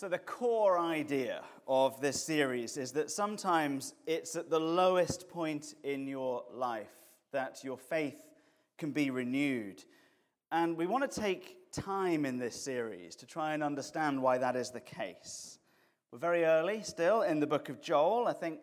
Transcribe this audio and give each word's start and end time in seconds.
So, 0.00 0.08
the 0.08 0.16
core 0.16 0.78
idea 0.78 1.42
of 1.68 2.00
this 2.00 2.24
series 2.24 2.78
is 2.78 2.90
that 2.92 3.10
sometimes 3.10 3.92
it's 4.06 4.34
at 4.34 4.48
the 4.48 4.58
lowest 4.58 5.28
point 5.28 5.74
in 5.84 6.08
your 6.08 6.42
life 6.54 6.88
that 7.32 7.62
your 7.62 7.76
faith 7.76 8.18
can 8.78 8.92
be 8.92 9.10
renewed. 9.10 9.84
And 10.52 10.74
we 10.74 10.86
want 10.86 11.10
to 11.10 11.20
take 11.20 11.70
time 11.70 12.24
in 12.24 12.38
this 12.38 12.58
series 12.58 13.14
to 13.16 13.26
try 13.26 13.52
and 13.52 13.62
understand 13.62 14.22
why 14.22 14.38
that 14.38 14.56
is 14.56 14.70
the 14.70 14.80
case. 14.80 15.58
We're 16.10 16.18
very 16.18 16.46
early 16.46 16.82
still 16.82 17.20
in 17.20 17.38
the 17.38 17.46
book 17.46 17.68
of 17.68 17.82
Joel. 17.82 18.26
I 18.26 18.32
think 18.32 18.60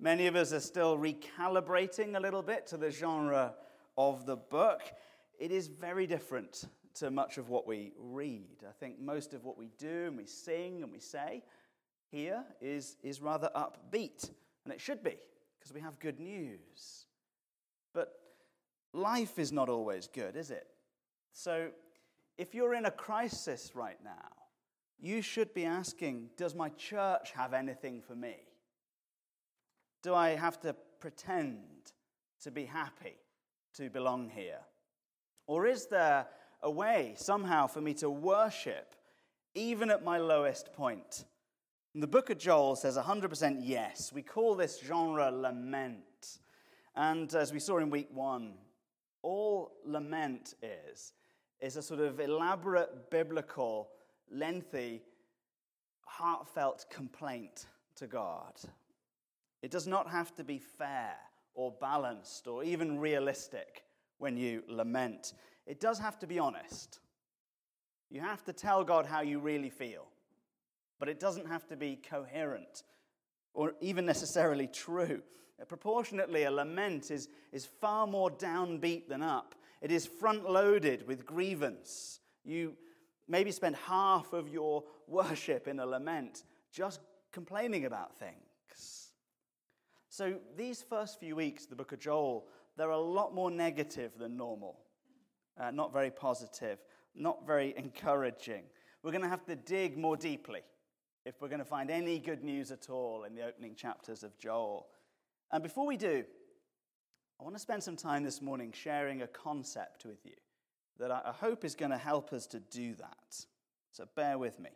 many 0.00 0.26
of 0.26 0.34
us 0.34 0.52
are 0.52 0.58
still 0.58 0.98
recalibrating 0.98 2.16
a 2.16 2.20
little 2.20 2.42
bit 2.42 2.66
to 2.66 2.76
the 2.76 2.90
genre 2.90 3.54
of 3.96 4.26
the 4.26 4.34
book. 4.34 4.82
It 5.38 5.52
is 5.52 5.68
very 5.68 6.08
different 6.08 6.64
to 6.94 7.10
much 7.10 7.38
of 7.38 7.48
what 7.48 7.66
we 7.66 7.92
read. 7.98 8.64
I 8.68 8.72
think 8.72 9.00
most 9.00 9.34
of 9.34 9.44
what 9.44 9.56
we 9.56 9.70
do 9.78 10.06
and 10.06 10.16
we 10.16 10.26
sing 10.26 10.82
and 10.82 10.92
we 10.92 10.98
say 10.98 11.42
here 12.10 12.44
is, 12.60 12.96
is 13.02 13.20
rather 13.20 13.50
upbeat, 13.54 14.30
and 14.64 14.74
it 14.74 14.80
should 14.80 15.02
be, 15.02 15.16
because 15.58 15.72
we 15.72 15.80
have 15.80 15.98
good 16.00 16.18
news. 16.18 17.06
But 17.94 18.12
life 18.92 19.38
is 19.38 19.52
not 19.52 19.68
always 19.68 20.08
good, 20.08 20.36
is 20.36 20.50
it? 20.50 20.66
So 21.32 21.70
if 22.36 22.54
you're 22.54 22.74
in 22.74 22.86
a 22.86 22.90
crisis 22.90 23.72
right 23.74 23.98
now, 24.02 24.28
you 24.98 25.22
should 25.22 25.54
be 25.54 25.64
asking 25.64 26.30
Does 26.36 26.54
my 26.54 26.68
church 26.70 27.32
have 27.32 27.54
anything 27.54 28.02
for 28.02 28.14
me? 28.14 28.36
Do 30.02 30.14
I 30.14 30.30
have 30.30 30.60
to 30.60 30.74
pretend 30.98 31.58
to 32.42 32.50
be 32.50 32.64
happy 32.64 33.16
to 33.74 33.88
belong 33.88 34.30
here? 34.30 34.60
Or 35.46 35.66
is 35.66 35.86
there 35.86 36.26
a 36.62 36.70
way 36.70 37.14
somehow 37.16 37.66
for 37.66 37.80
me 37.80 37.94
to 37.94 38.10
worship 38.10 38.94
even 39.54 39.90
at 39.90 40.04
my 40.04 40.18
lowest 40.18 40.72
point. 40.72 41.24
And 41.94 42.02
the 42.02 42.06
book 42.06 42.30
of 42.30 42.38
Joel 42.38 42.76
says 42.76 42.96
100% 42.96 43.58
yes. 43.60 44.12
We 44.12 44.22
call 44.22 44.54
this 44.54 44.80
genre 44.80 45.30
lament. 45.30 46.38
And 46.94 47.34
as 47.34 47.52
we 47.52 47.58
saw 47.58 47.78
in 47.78 47.90
week 47.90 48.08
one, 48.12 48.54
all 49.22 49.72
lament 49.84 50.54
is, 50.62 51.12
is 51.60 51.76
a 51.76 51.82
sort 51.82 52.00
of 52.00 52.20
elaborate, 52.20 53.10
biblical, 53.10 53.88
lengthy, 54.30 55.02
heartfelt 56.06 56.86
complaint 56.90 57.66
to 57.96 58.06
God. 58.06 58.54
It 59.62 59.70
does 59.70 59.86
not 59.86 60.08
have 60.10 60.34
to 60.36 60.44
be 60.44 60.58
fair 60.58 61.16
or 61.54 61.72
balanced 61.80 62.46
or 62.46 62.62
even 62.64 62.98
realistic 62.98 63.84
when 64.18 64.36
you 64.36 64.62
lament. 64.68 65.34
It 65.66 65.80
does 65.80 65.98
have 65.98 66.18
to 66.20 66.26
be 66.26 66.38
honest. 66.38 67.00
You 68.10 68.20
have 68.20 68.44
to 68.44 68.52
tell 68.52 68.82
God 68.84 69.06
how 69.06 69.20
you 69.20 69.38
really 69.38 69.70
feel, 69.70 70.06
but 70.98 71.08
it 71.08 71.20
doesn't 71.20 71.46
have 71.46 71.66
to 71.68 71.76
be 71.76 71.96
coherent 71.96 72.82
or 73.54 73.74
even 73.80 74.04
necessarily 74.04 74.66
true. 74.66 75.22
Proportionately, 75.68 76.44
a 76.44 76.50
lament 76.50 77.10
is, 77.10 77.28
is 77.52 77.66
far 77.66 78.06
more 78.06 78.30
downbeat 78.30 79.08
than 79.08 79.22
up. 79.22 79.54
It 79.80 79.92
is 79.92 80.06
front 80.06 80.48
loaded 80.48 81.06
with 81.06 81.26
grievance. 81.26 82.20
You 82.44 82.76
maybe 83.28 83.52
spend 83.52 83.76
half 83.76 84.32
of 84.32 84.48
your 84.48 84.84
worship 85.06 85.68
in 85.68 85.78
a 85.78 85.86
lament 85.86 86.44
just 86.72 87.00
complaining 87.32 87.84
about 87.84 88.16
things. 88.16 89.10
So, 90.12 90.38
these 90.56 90.82
first 90.82 91.20
few 91.20 91.36
weeks, 91.36 91.66
the 91.66 91.76
book 91.76 91.92
of 91.92 92.00
Joel, 92.00 92.46
they're 92.76 92.90
a 92.90 92.98
lot 92.98 93.32
more 93.32 93.50
negative 93.50 94.12
than 94.18 94.36
normal. 94.36 94.80
Uh, 95.60 95.70
not 95.70 95.92
very 95.92 96.10
positive, 96.10 96.78
not 97.14 97.46
very 97.46 97.74
encouraging. 97.76 98.62
We're 99.02 99.10
going 99.10 99.22
to 99.22 99.28
have 99.28 99.44
to 99.44 99.56
dig 99.56 99.98
more 99.98 100.16
deeply 100.16 100.60
if 101.26 101.40
we're 101.40 101.48
going 101.48 101.58
to 101.58 101.66
find 101.66 101.90
any 101.90 102.18
good 102.18 102.42
news 102.42 102.70
at 102.70 102.88
all 102.88 103.24
in 103.24 103.34
the 103.34 103.44
opening 103.46 103.74
chapters 103.74 104.22
of 104.22 104.38
Joel. 104.38 104.86
And 105.52 105.62
before 105.62 105.86
we 105.86 105.98
do, 105.98 106.24
I 107.38 107.42
want 107.42 107.54
to 107.56 107.60
spend 107.60 107.82
some 107.82 107.96
time 107.96 108.24
this 108.24 108.40
morning 108.40 108.72
sharing 108.72 109.20
a 109.20 109.26
concept 109.26 110.06
with 110.06 110.24
you 110.24 110.36
that 110.98 111.10
I 111.10 111.32
hope 111.32 111.64
is 111.64 111.74
going 111.74 111.90
to 111.90 111.98
help 111.98 112.32
us 112.32 112.46
to 112.48 112.60
do 112.60 112.94
that. 112.94 113.44
So 113.92 114.06
bear 114.16 114.38
with 114.38 114.60
me. 114.60 114.70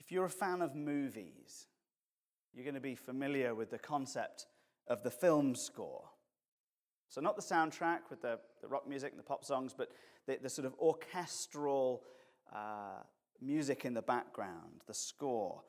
If 0.00 0.10
you're 0.10 0.24
a 0.24 0.30
fan 0.30 0.62
of 0.62 0.74
movies, 0.74 1.66
you're 2.52 2.64
going 2.64 2.74
to 2.74 2.80
be 2.80 2.94
familiar 2.94 3.54
with 3.54 3.70
the 3.70 3.78
concept 3.78 4.46
of 4.88 5.02
the 5.02 5.10
film 5.10 5.54
score. 5.54 6.04
So, 7.08 7.20
not 7.20 7.36
the 7.36 7.42
soundtrack 7.42 8.10
with 8.10 8.22
the, 8.22 8.38
the 8.60 8.68
rock 8.68 8.88
music 8.88 9.12
and 9.12 9.18
the 9.18 9.24
pop 9.24 9.44
songs, 9.44 9.74
but 9.76 9.90
the, 10.26 10.38
the 10.42 10.48
sort 10.48 10.66
of 10.66 10.74
orchestral 10.80 12.02
uh, 12.54 13.02
music 13.40 13.84
in 13.84 13.94
the 13.94 14.02
background, 14.02 14.82
the 14.86 14.94
score. 14.94 15.62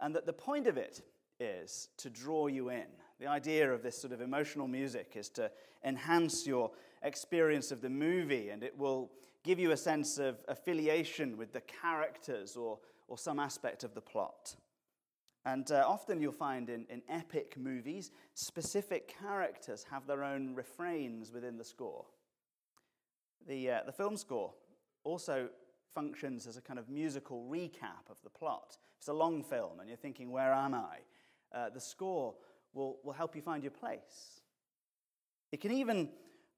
And 0.00 0.14
that 0.14 0.26
the 0.26 0.32
point 0.32 0.66
of 0.66 0.76
it 0.76 1.02
is 1.40 1.88
to 1.98 2.10
draw 2.10 2.46
you 2.46 2.70
in. 2.70 2.86
The 3.20 3.26
idea 3.26 3.72
of 3.72 3.82
this 3.82 4.00
sort 4.00 4.12
of 4.12 4.20
emotional 4.20 4.68
music 4.68 5.12
is 5.16 5.28
to 5.30 5.50
enhance 5.84 6.46
your 6.46 6.70
experience 7.02 7.72
of 7.72 7.80
the 7.80 7.90
movie, 7.90 8.50
and 8.50 8.62
it 8.62 8.76
will 8.76 9.10
give 9.44 9.58
you 9.58 9.72
a 9.72 9.76
sense 9.76 10.18
of 10.18 10.36
affiliation 10.48 11.36
with 11.36 11.52
the 11.52 11.60
characters 11.60 12.56
or, 12.56 12.78
or 13.08 13.18
some 13.18 13.38
aspect 13.38 13.84
of 13.84 13.94
the 13.94 14.00
plot. 14.00 14.56
And 15.48 15.72
uh, 15.72 15.82
often 15.86 16.20
you'll 16.20 16.32
find 16.32 16.68
in, 16.68 16.84
in 16.90 17.00
epic 17.08 17.56
movies, 17.56 18.10
specific 18.34 19.16
characters 19.18 19.86
have 19.90 20.06
their 20.06 20.22
own 20.22 20.54
refrains 20.54 21.32
within 21.32 21.56
the 21.56 21.64
score. 21.64 22.04
The, 23.48 23.70
uh, 23.70 23.80
the 23.86 23.92
film 23.92 24.18
score 24.18 24.52
also 25.04 25.48
functions 25.94 26.46
as 26.46 26.58
a 26.58 26.60
kind 26.60 26.78
of 26.78 26.90
musical 26.90 27.46
recap 27.50 28.10
of 28.10 28.20
the 28.22 28.28
plot. 28.28 28.76
If 28.92 28.98
it's 28.98 29.08
a 29.08 29.14
long 29.14 29.42
film 29.42 29.80
and 29.80 29.88
you're 29.88 29.96
thinking, 29.96 30.30
Where 30.30 30.52
am 30.52 30.74
I? 30.74 30.98
Uh, 31.50 31.70
the 31.70 31.80
score 31.80 32.34
will, 32.74 32.98
will 33.02 33.14
help 33.14 33.34
you 33.34 33.40
find 33.40 33.62
your 33.62 33.72
place. 33.72 34.42
It 35.50 35.62
can 35.62 35.72
even 35.72 36.10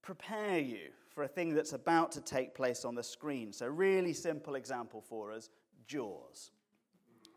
prepare 0.02 0.58
you 0.58 0.88
for 1.14 1.22
a 1.22 1.28
thing 1.28 1.54
that's 1.54 1.74
about 1.74 2.10
to 2.12 2.20
take 2.20 2.56
place 2.56 2.84
on 2.84 2.96
the 2.96 3.04
screen. 3.04 3.52
So, 3.52 3.68
really 3.68 4.14
simple 4.14 4.56
example 4.56 5.00
for 5.00 5.30
us 5.30 5.48
Jaws 5.86 6.50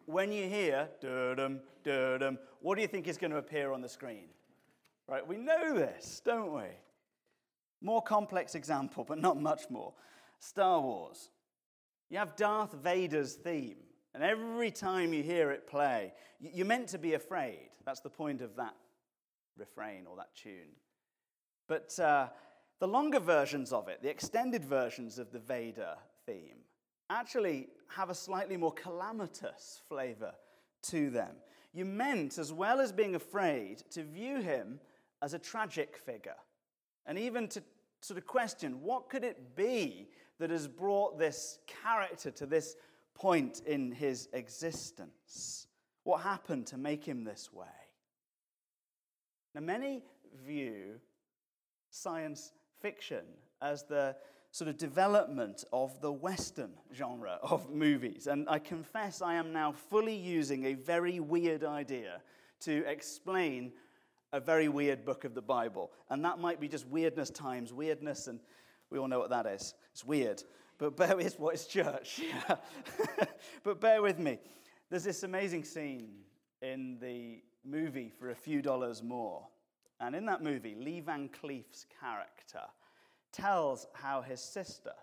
when 0.05 0.31
you 0.31 0.47
hear 0.47 0.89
dum 1.01 1.59
dum, 1.83 2.37
what 2.61 2.75
do 2.75 2.81
you 2.81 2.87
think 2.87 3.07
is 3.07 3.17
going 3.17 3.31
to 3.31 3.37
appear 3.37 3.71
on 3.71 3.81
the 3.81 3.89
screen? 3.89 4.27
Right? 5.07 5.25
We 5.27 5.37
know 5.37 5.73
this, 5.73 6.21
don't 6.23 6.53
we? 6.53 6.63
More 7.81 8.01
complex 8.01 8.55
example, 8.55 9.03
but 9.07 9.19
not 9.19 9.39
much 9.39 9.63
more. 9.69 9.93
Star 10.39 10.79
Wars. 10.81 11.29
You 12.09 12.17
have 12.19 12.35
Darth 12.35 12.73
Vader's 12.73 13.33
theme, 13.33 13.77
and 14.13 14.23
every 14.23 14.71
time 14.71 15.13
you 15.13 15.23
hear 15.23 15.51
it 15.51 15.67
play, 15.67 16.13
you're 16.39 16.65
meant 16.65 16.89
to 16.89 16.97
be 16.97 17.13
afraid. 17.13 17.69
That's 17.85 18.01
the 18.01 18.09
point 18.09 18.41
of 18.41 18.55
that 18.55 18.75
refrain 19.57 20.05
or 20.07 20.15
that 20.17 20.35
tune. 20.35 20.75
But 21.67 21.97
uh, 21.99 22.27
the 22.79 22.87
longer 22.87 23.19
versions 23.19 23.71
of 23.71 23.87
it, 23.87 24.01
the 24.01 24.09
extended 24.09 24.63
versions 24.63 25.17
of 25.17 25.31
the 25.31 25.39
Vader 25.39 25.95
theme, 26.25 26.57
actually 27.09 27.69
have 27.87 28.09
a 28.09 28.15
slightly 28.15 28.57
more 28.57 28.71
calamitous 28.71 29.81
flavor 29.87 30.33
to 30.83 31.09
them. 31.09 31.35
You 31.73 31.85
meant, 31.85 32.37
as 32.37 32.53
well 32.53 32.79
as 32.79 32.91
being 32.91 33.15
afraid, 33.15 33.83
to 33.91 34.03
view 34.03 34.41
him 34.41 34.79
as 35.21 35.33
a 35.33 35.39
tragic 35.39 35.97
figure, 35.97 36.35
and 37.05 37.17
even 37.17 37.47
to 37.49 37.63
sort 38.01 38.17
of 38.17 38.25
question 38.25 38.81
what 38.81 39.09
could 39.09 39.23
it 39.23 39.55
be 39.55 40.09
that 40.39 40.49
has 40.49 40.67
brought 40.67 41.17
this 41.17 41.59
character 41.67 42.29
to 42.31 42.45
this 42.45 42.75
point 43.15 43.61
in 43.65 43.91
his 43.91 44.27
existence? 44.33 45.67
What 46.03 46.21
happened 46.21 46.67
to 46.67 46.77
make 46.77 47.05
him 47.05 47.23
this 47.23 47.53
way? 47.53 47.65
Now, 49.55 49.61
many 49.61 50.03
view 50.45 50.99
science 51.89 52.51
fiction 52.81 53.23
as 53.61 53.83
the 53.83 54.15
sort 54.53 54.69
of 54.69 54.77
development 54.77 55.63
of 55.73 55.99
the 55.99 56.11
Western 56.11 56.69
genre 56.93 57.39
of 57.41 57.71
movies. 57.71 58.27
And 58.27 58.47
I 58.47 58.59
confess 58.59 59.19
I 59.19 59.33
am 59.33 59.51
now 59.51 59.71
fully 59.71 60.15
using 60.15 60.65
a 60.65 60.75
very 60.75 61.19
weird 61.19 61.63
idea 61.63 62.21
to 62.61 62.85
explain 62.87 63.73
a 64.31 64.39
very 64.39 64.69
weird 64.69 65.05
book 65.05 65.25
of 65.25 65.33
the 65.33 65.41
Bible. 65.41 65.91
And 66.11 66.23
that 66.23 66.37
might 66.37 66.59
be 66.59 66.67
just 66.67 66.87
weirdness 66.87 67.31
times 67.31 67.73
weirdness, 67.73 68.27
and 68.27 68.39
we 68.91 68.99
all 68.99 69.07
know 69.07 69.17
what 69.17 69.31
that 69.31 69.47
is. 69.47 69.73
It's 69.91 70.05
weird. 70.05 70.43
But 70.77 70.97
bear 70.97 71.17
with 71.17 71.39
what 71.39 71.55
is 71.55 71.65
church. 71.65 72.21
But 73.63 73.81
bear 73.81 74.01
with 74.01 74.19
me. 74.19 74.39
There's 74.89 75.03
this 75.03 75.23
amazing 75.23 75.63
scene 75.63 76.09
in 76.61 76.99
the 77.01 77.41
movie 77.65 78.11
for 78.19 78.29
a 78.29 78.35
few 78.35 78.61
dollars 78.61 79.01
more. 79.01 79.47
And 79.99 80.15
in 80.15 80.25
that 80.27 80.43
movie, 80.43 80.75
Lee 80.75 80.99
Van 80.99 81.29
Cleef's 81.29 81.85
character 81.99 82.61
tells 83.33 83.87
how 83.93 84.21
his 84.21 84.39
sister, 84.39 84.93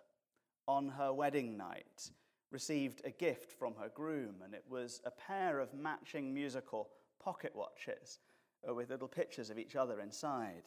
on 0.67 0.89
her 0.89 1.13
wedding 1.13 1.57
night, 1.57 2.11
received 2.51 3.03
a 3.05 3.11
gift 3.11 3.53
from 3.53 3.75
her 3.75 3.91
groom, 3.93 4.37
and 4.45 4.55
it 4.55 4.65
was 4.69 5.03
a 5.05 5.11
pair 5.11 5.61
of 5.61 5.75
matching 5.75 6.33
musical 6.33 6.89
pocket 7.23 7.53
watches 7.55 8.21
uh, 8.67 8.73
with 8.73 8.91
little 8.91 9.09
pictures 9.09 9.51
of 9.51 9.59
each 9.59 9.77
other 9.77 10.01
inside. 10.01 10.63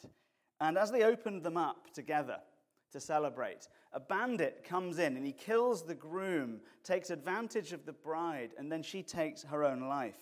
And 0.61 0.77
as 0.77 0.91
they 0.91 1.03
opened 1.03 1.43
them 1.43 1.57
up 1.57 1.91
together 1.93 2.37
to 2.93 2.99
celebrate. 2.99 3.67
A 3.91 3.99
bandit 3.99 4.63
comes 4.63 4.99
in 4.99 5.17
and 5.17 5.25
he 5.25 5.33
kills 5.33 5.83
the 5.83 5.95
groom, 5.95 6.61
takes 6.83 7.09
advantage 7.09 7.73
of 7.73 7.85
the 7.85 7.91
bride, 7.91 8.51
and 8.57 8.71
then 8.71 8.81
she 8.81 9.03
takes 9.03 9.43
her 9.43 9.65
own 9.65 9.89
life. 9.89 10.19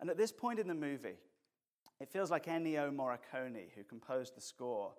And 0.00 0.08
at 0.08 0.16
this 0.16 0.32
point 0.32 0.58
in 0.58 0.68
the 0.68 0.74
movie, 0.74 1.18
it 2.00 2.08
feels 2.08 2.30
like 2.30 2.46
Ennio 2.46 2.94
Morricone, 2.94 3.70
who 3.74 3.84
composed 3.84 4.36
the 4.36 4.40
score, 4.40 4.92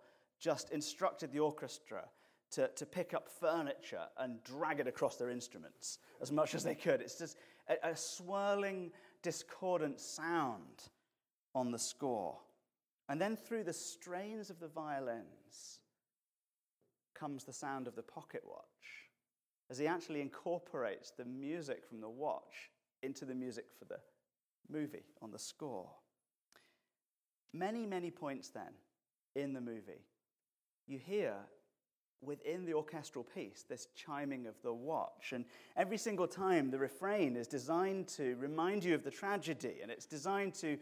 just 0.45 0.69
instructed 0.69 1.31
the 1.31 1.39
orchestra 1.39 2.03
to, 2.51 2.67
to 2.75 2.85
pick 2.85 3.15
up 3.15 3.27
furniture 3.27 4.05
and 4.19 4.43
drag 4.43 4.79
it 4.79 4.85
across 4.85 5.15
their 5.15 5.31
instruments 5.31 5.97
as 6.21 6.31
much 6.31 6.53
as 6.53 6.63
they 6.63 6.75
could. 6.75 7.01
It's 7.01 7.17
just 7.17 7.35
a, 7.67 7.89
a 7.89 7.95
swirling, 7.95 8.91
discordant 9.23 9.99
sound 9.99 10.83
on 11.55 11.71
the 11.71 11.79
score. 11.79 12.37
And 13.09 13.19
then 13.19 13.35
through 13.35 13.63
the 13.63 13.73
strains 13.73 14.51
of 14.51 14.59
the 14.59 14.67
violins 14.67 15.79
comes 17.15 17.43
the 17.43 17.51
sound 17.51 17.87
of 17.87 17.95
the 17.95 18.03
pocket 18.03 18.43
watch 18.47 18.61
as 19.71 19.79
he 19.79 19.87
actually 19.87 20.21
incorporates 20.21 21.09
the 21.09 21.25
music 21.25 21.83
from 21.89 22.01
the 22.01 22.09
watch 22.09 22.69
into 23.01 23.25
the 23.25 23.33
music 23.33 23.65
for 23.79 23.85
the 23.85 23.97
movie 24.71 25.05
on 25.23 25.31
the 25.31 25.39
score. 25.39 25.89
Many, 27.51 27.87
many 27.87 28.11
points 28.11 28.49
then 28.49 28.73
in 29.35 29.51
the 29.51 29.61
movie, 29.61 30.03
you 30.87 30.99
hear 30.99 31.33
within 32.21 32.65
the 32.65 32.73
orchestral 32.73 33.23
piece 33.23 33.65
this 33.67 33.87
chiming 33.95 34.47
of 34.47 34.55
the 34.63 34.73
watch. 34.73 35.31
And 35.31 35.45
every 35.77 35.97
single 35.97 36.27
time, 36.27 36.71
the 36.71 36.79
refrain 36.79 37.35
is 37.35 37.47
designed 37.47 38.07
to 38.09 38.35
remind 38.37 38.83
you 38.83 38.95
of 38.95 39.03
the 39.03 39.11
tragedy, 39.11 39.75
and 39.81 39.91
it's 39.91 40.05
designed 40.05 40.53
to 40.55 40.77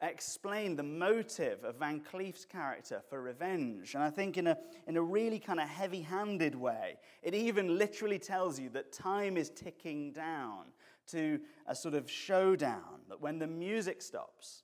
explain 0.00 0.76
the 0.76 0.82
motive 0.82 1.64
of 1.64 1.76
Van 1.76 2.00
Cleef's 2.00 2.44
character 2.44 3.02
for 3.08 3.20
revenge. 3.20 3.94
And 3.94 4.02
I 4.02 4.10
think 4.10 4.36
in 4.36 4.46
a, 4.46 4.56
in 4.86 4.96
a 4.96 5.02
really 5.02 5.40
kind 5.40 5.60
of 5.60 5.68
heavy 5.68 6.02
handed 6.02 6.54
way, 6.54 6.96
it 7.22 7.34
even 7.34 7.78
literally 7.78 8.18
tells 8.18 8.60
you 8.60 8.68
that 8.70 8.92
time 8.92 9.36
is 9.36 9.50
ticking 9.50 10.12
down 10.12 10.66
to 11.08 11.40
a 11.66 11.74
sort 11.74 11.94
of 11.94 12.08
showdown, 12.08 13.00
that 13.08 13.20
when 13.20 13.38
the 13.38 13.46
music 13.46 14.02
stops, 14.02 14.62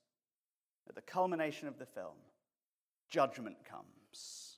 at 0.89 0.95
the 0.95 1.01
culmination 1.01 1.67
of 1.67 1.79
the 1.79 1.87
film, 1.87 2.17
judgment 3.09 3.57
comes. 3.69 4.54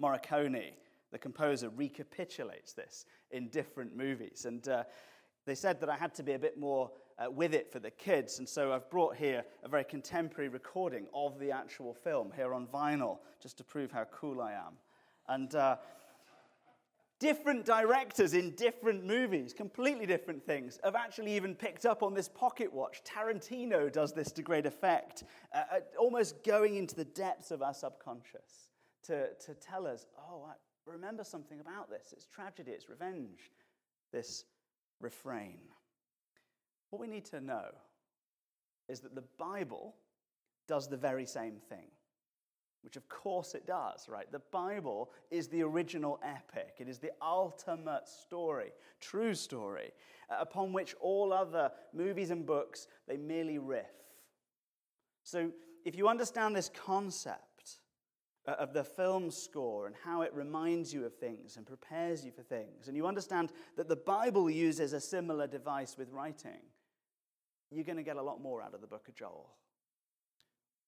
Morricone, 0.00 0.72
the 1.12 1.18
composer, 1.18 1.70
recapitulates 1.70 2.72
this 2.72 3.04
in 3.30 3.48
different 3.48 3.96
movies. 3.96 4.44
And 4.46 4.66
uh, 4.68 4.84
they 5.46 5.54
said 5.54 5.80
that 5.80 5.88
I 5.88 5.96
had 5.96 6.14
to 6.14 6.22
be 6.22 6.32
a 6.32 6.38
bit 6.38 6.58
more 6.58 6.90
uh, 7.18 7.30
with 7.30 7.54
it 7.54 7.70
for 7.70 7.78
the 7.80 7.90
kids. 7.90 8.38
And 8.38 8.48
so 8.48 8.72
I've 8.72 8.88
brought 8.90 9.16
here 9.16 9.44
a 9.62 9.68
very 9.68 9.84
contemporary 9.84 10.48
recording 10.48 11.06
of 11.14 11.38
the 11.38 11.50
actual 11.50 11.92
film 11.92 12.32
here 12.34 12.54
on 12.54 12.66
vinyl, 12.66 13.18
just 13.42 13.58
to 13.58 13.64
prove 13.64 13.92
how 13.92 14.06
cool 14.12 14.40
I 14.40 14.52
am. 14.52 14.74
And 15.28 15.54
uh, 15.54 15.76
different 17.18 17.66
directors 17.66 18.32
in 18.32 18.54
different 18.56 19.04
movies, 19.04 19.52
completely 19.52 20.06
different 20.06 20.44
things, 20.44 20.80
have 20.82 20.94
actually 20.94 21.36
even 21.36 21.54
picked 21.54 21.84
up 21.84 22.02
on 22.02 22.14
this 22.14 22.28
pocket 22.28 22.72
watch. 22.72 23.02
Tarantino 23.04 23.92
does 23.92 24.12
this 24.12 24.32
to 24.32 24.42
great 24.42 24.66
effect, 24.66 25.24
uh, 25.54 25.58
uh, 25.58 25.80
almost 25.98 26.42
going 26.42 26.76
into 26.76 26.96
the 26.96 27.04
depths 27.04 27.50
of 27.50 27.62
our 27.62 27.74
subconscious 27.74 28.69
to, 29.04 29.28
to 29.34 29.54
tell 29.54 29.86
us, 29.86 30.06
oh, 30.18 30.46
I 30.48 30.54
remember 30.90 31.24
something 31.24 31.60
about 31.60 31.90
this. 31.90 32.12
It's 32.12 32.26
tragedy, 32.26 32.72
it's 32.72 32.88
revenge, 32.88 33.50
this 34.12 34.44
refrain. 35.00 35.58
What 36.90 37.00
we 37.00 37.06
need 37.06 37.24
to 37.26 37.40
know 37.40 37.66
is 38.88 39.00
that 39.00 39.14
the 39.14 39.24
Bible 39.38 39.94
does 40.66 40.88
the 40.88 40.96
very 40.96 41.26
same 41.26 41.56
thing 41.68 41.90
which 42.82 42.96
of 42.96 43.08
course 43.08 43.54
it 43.54 43.66
does, 43.66 44.08
right? 44.08 44.30
The 44.32 44.40
Bible 44.50 45.10
is 45.30 45.48
the 45.48 45.62
original 45.62 46.18
epic. 46.24 46.76
It 46.78 46.88
is 46.88 46.98
the 46.98 47.12
ultimate 47.20 48.08
story, 48.08 48.72
true 49.00 49.34
story, 49.34 49.92
uh, 50.30 50.36
upon 50.40 50.72
which 50.72 50.94
all 51.00 51.32
other 51.32 51.70
movies 51.92 52.30
and 52.30 52.46
books, 52.46 52.86
they 53.06 53.16
merely 53.16 53.58
riff. 53.58 53.84
So 55.24 55.50
if 55.84 55.96
you 55.96 56.08
understand 56.08 56.56
this 56.56 56.70
concept 56.84 57.49
uh, 58.46 58.52
of 58.52 58.72
the 58.72 58.84
film 58.84 59.30
score 59.30 59.86
and 59.86 59.94
how 60.04 60.22
it 60.22 60.32
reminds 60.34 60.92
you 60.92 61.04
of 61.04 61.14
things 61.14 61.56
and 61.56 61.66
prepares 61.66 62.24
you 62.24 62.32
for 62.32 62.42
things, 62.42 62.88
and 62.88 62.96
you 62.96 63.06
understand 63.06 63.52
that 63.76 63.88
the 63.88 63.96
Bible 63.96 64.50
uses 64.50 64.92
a 64.92 65.00
similar 65.00 65.46
device 65.46 65.96
with 65.98 66.10
writing, 66.10 66.60
you're 67.70 67.84
going 67.84 67.96
to 67.96 68.02
get 68.02 68.16
a 68.16 68.22
lot 68.22 68.40
more 68.40 68.62
out 68.62 68.74
of 68.74 68.80
the 68.80 68.86
book 68.86 69.08
of 69.08 69.14
Joel. 69.14 69.50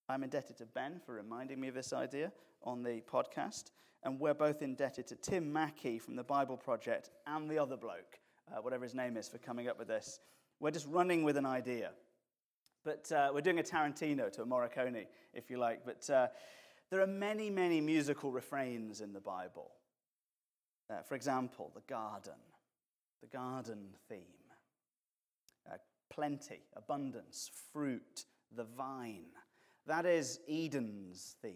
I'm 0.08 0.24
indebted 0.24 0.56
to 0.58 0.66
Ben 0.66 1.00
for 1.04 1.14
reminding 1.14 1.60
me 1.60 1.68
of 1.68 1.74
this 1.74 1.92
idea 1.92 2.32
on 2.64 2.82
the 2.82 3.02
podcast. 3.10 3.70
And 4.04 4.18
we're 4.18 4.34
both 4.34 4.62
indebted 4.62 5.06
to 5.08 5.16
Tim 5.16 5.52
Mackie 5.52 5.98
from 5.98 6.16
the 6.16 6.24
Bible 6.24 6.56
Project 6.56 7.10
and 7.26 7.48
the 7.48 7.58
other 7.58 7.76
bloke, 7.76 8.18
uh, 8.50 8.60
whatever 8.60 8.82
his 8.82 8.94
name 8.94 9.16
is, 9.16 9.28
for 9.28 9.38
coming 9.38 9.68
up 9.68 9.78
with 9.78 9.86
this. 9.86 10.18
We're 10.58 10.72
just 10.72 10.88
running 10.88 11.22
with 11.22 11.36
an 11.36 11.46
idea. 11.46 11.90
But 12.84 13.10
uh, 13.12 13.30
we're 13.32 13.42
doing 13.42 13.60
a 13.60 13.62
Tarantino 13.62 14.30
to 14.32 14.42
a 14.42 14.44
Morricone, 14.44 15.06
if 15.32 15.50
you 15.50 15.58
like. 15.58 15.84
But 15.86 16.10
uh, 16.10 16.26
there 16.92 17.00
are 17.00 17.06
many, 17.06 17.48
many 17.48 17.80
musical 17.80 18.30
refrains 18.30 19.00
in 19.00 19.14
the 19.14 19.20
Bible. 19.20 19.70
Uh, 20.90 21.00
for 21.00 21.14
example, 21.14 21.72
the 21.74 21.80
garden, 21.88 22.34
the 23.22 23.28
garden 23.34 23.78
theme. 24.10 24.18
Uh, 25.66 25.76
plenty, 26.10 26.60
abundance, 26.76 27.50
fruit, 27.72 28.26
the 28.54 28.64
vine. 28.76 29.24
That 29.86 30.04
is 30.04 30.40
Eden's 30.46 31.36
theme. 31.40 31.54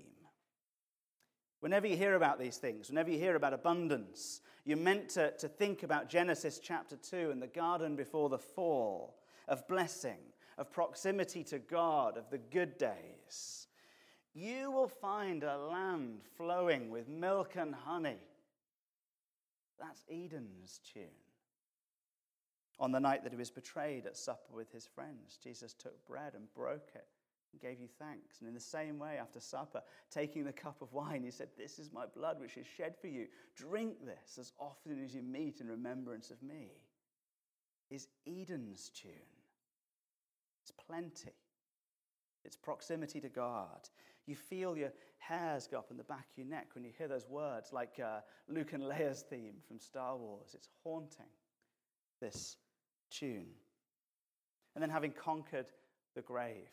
Whenever 1.60 1.86
you 1.86 1.98
hear 1.98 2.14
about 2.14 2.40
these 2.40 2.56
things, 2.56 2.88
whenever 2.88 3.10
you 3.10 3.18
hear 3.18 3.36
about 3.36 3.52
abundance, 3.52 4.40
you're 4.64 4.78
meant 4.78 5.10
to, 5.10 5.32
to 5.32 5.48
think 5.48 5.82
about 5.82 6.08
Genesis 6.08 6.58
chapter 6.62 6.96
2 6.96 7.30
and 7.30 7.42
the 7.42 7.46
garden 7.46 7.94
before 7.94 8.30
the 8.30 8.38
fall, 8.38 9.18
of 9.48 9.68
blessing, 9.68 10.16
of 10.56 10.72
proximity 10.72 11.44
to 11.44 11.58
God, 11.58 12.16
of 12.16 12.30
the 12.30 12.38
good 12.38 12.78
days. 12.78 13.65
You 14.36 14.70
will 14.70 14.88
find 14.88 15.42
a 15.44 15.56
land 15.56 16.20
flowing 16.36 16.90
with 16.90 17.08
milk 17.08 17.56
and 17.56 17.74
honey. 17.74 18.18
That's 19.80 20.04
Eden's 20.10 20.78
tune. 20.92 21.04
On 22.78 22.92
the 22.92 23.00
night 23.00 23.22
that 23.22 23.32
he 23.32 23.38
was 23.38 23.50
betrayed 23.50 24.04
at 24.04 24.14
supper 24.14 24.52
with 24.54 24.70
his 24.70 24.86
friends, 24.86 25.38
Jesus 25.42 25.72
took 25.72 26.06
bread 26.06 26.34
and 26.34 26.52
broke 26.52 26.90
it 26.94 27.06
and 27.50 27.62
gave 27.62 27.80
you 27.80 27.88
thanks. 27.98 28.40
And 28.40 28.48
in 28.48 28.52
the 28.52 28.60
same 28.60 28.98
way, 28.98 29.16
after 29.18 29.40
supper, 29.40 29.80
taking 30.10 30.44
the 30.44 30.52
cup 30.52 30.82
of 30.82 30.92
wine, 30.92 31.22
he 31.24 31.30
said, 31.30 31.48
This 31.56 31.78
is 31.78 31.90
my 31.90 32.04
blood 32.04 32.38
which 32.38 32.58
is 32.58 32.66
shed 32.66 32.94
for 33.00 33.06
you. 33.06 33.28
Drink 33.54 34.04
this 34.04 34.36
as 34.38 34.52
often 34.58 35.02
as 35.02 35.14
you 35.14 35.22
meet 35.22 35.62
in 35.62 35.68
remembrance 35.68 36.30
of 36.30 36.42
me. 36.42 36.72
Is 37.88 38.08
Eden's 38.26 38.90
tune. 38.90 39.12
It's 40.60 40.72
plenty. 40.72 41.32
It's 42.44 42.56
proximity 42.56 43.20
to 43.22 43.30
God. 43.30 43.88
You 44.26 44.34
feel 44.34 44.76
your 44.76 44.92
hairs 45.18 45.68
go 45.70 45.78
up 45.78 45.90
in 45.90 45.96
the 45.96 46.04
back 46.04 46.26
of 46.32 46.38
your 46.38 46.46
neck 46.46 46.68
when 46.74 46.84
you 46.84 46.90
hear 46.96 47.08
those 47.08 47.28
words, 47.28 47.72
like 47.72 48.00
uh, 48.02 48.20
Luke 48.48 48.72
and 48.72 48.82
Leia's 48.82 49.22
theme 49.22 49.54
from 49.66 49.78
Star 49.78 50.16
Wars. 50.16 50.50
It's 50.54 50.68
haunting, 50.82 51.26
this 52.20 52.56
tune. 53.10 53.46
And 54.74 54.82
then, 54.82 54.90
having 54.90 55.12
conquered 55.12 55.66
the 56.14 56.22
grave, 56.22 56.68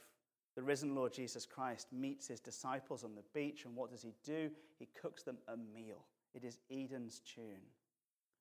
the 0.56 0.64
risen 0.64 0.94
Lord 0.94 1.14
Jesus 1.14 1.46
Christ 1.46 1.88
meets 1.92 2.28
his 2.28 2.40
disciples 2.40 3.04
on 3.04 3.16
the 3.16 3.24
beach, 3.34 3.66
and 3.66 3.76
what 3.76 3.92
does 3.92 4.02
he 4.02 4.14
do? 4.24 4.50
He 4.78 4.88
cooks 5.00 5.24
them 5.24 5.38
a 5.48 5.56
meal. 5.56 6.06
It 6.34 6.44
is 6.44 6.60
Eden's 6.72 7.22
tune. 7.22 7.62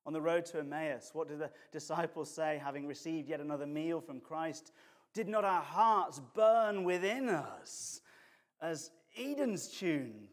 On 0.05 0.13
the 0.13 0.21
road 0.21 0.45
to 0.47 0.59
Emmaus, 0.59 1.11
what 1.13 1.29
do 1.29 1.37
the 1.37 1.51
disciples 1.71 2.33
say, 2.33 2.61
having 2.63 2.87
received 2.87 3.29
yet 3.29 3.41
another 3.41 3.67
meal 3.67 4.01
from 4.01 4.21
Christ? 4.21 4.73
Did 5.15 5.29
not 5.29 5.45
our 5.45 5.63
hearts 5.63 6.21
burn 6.35 6.85
within 6.85 7.29
us 7.29 8.01
as 8.61 8.91
Eden's 9.17 9.69
tune 9.69 10.29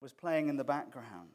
was 0.00 0.12
playing 0.12 0.48
in 0.48 0.56
the 0.56 0.64
background? 0.64 1.30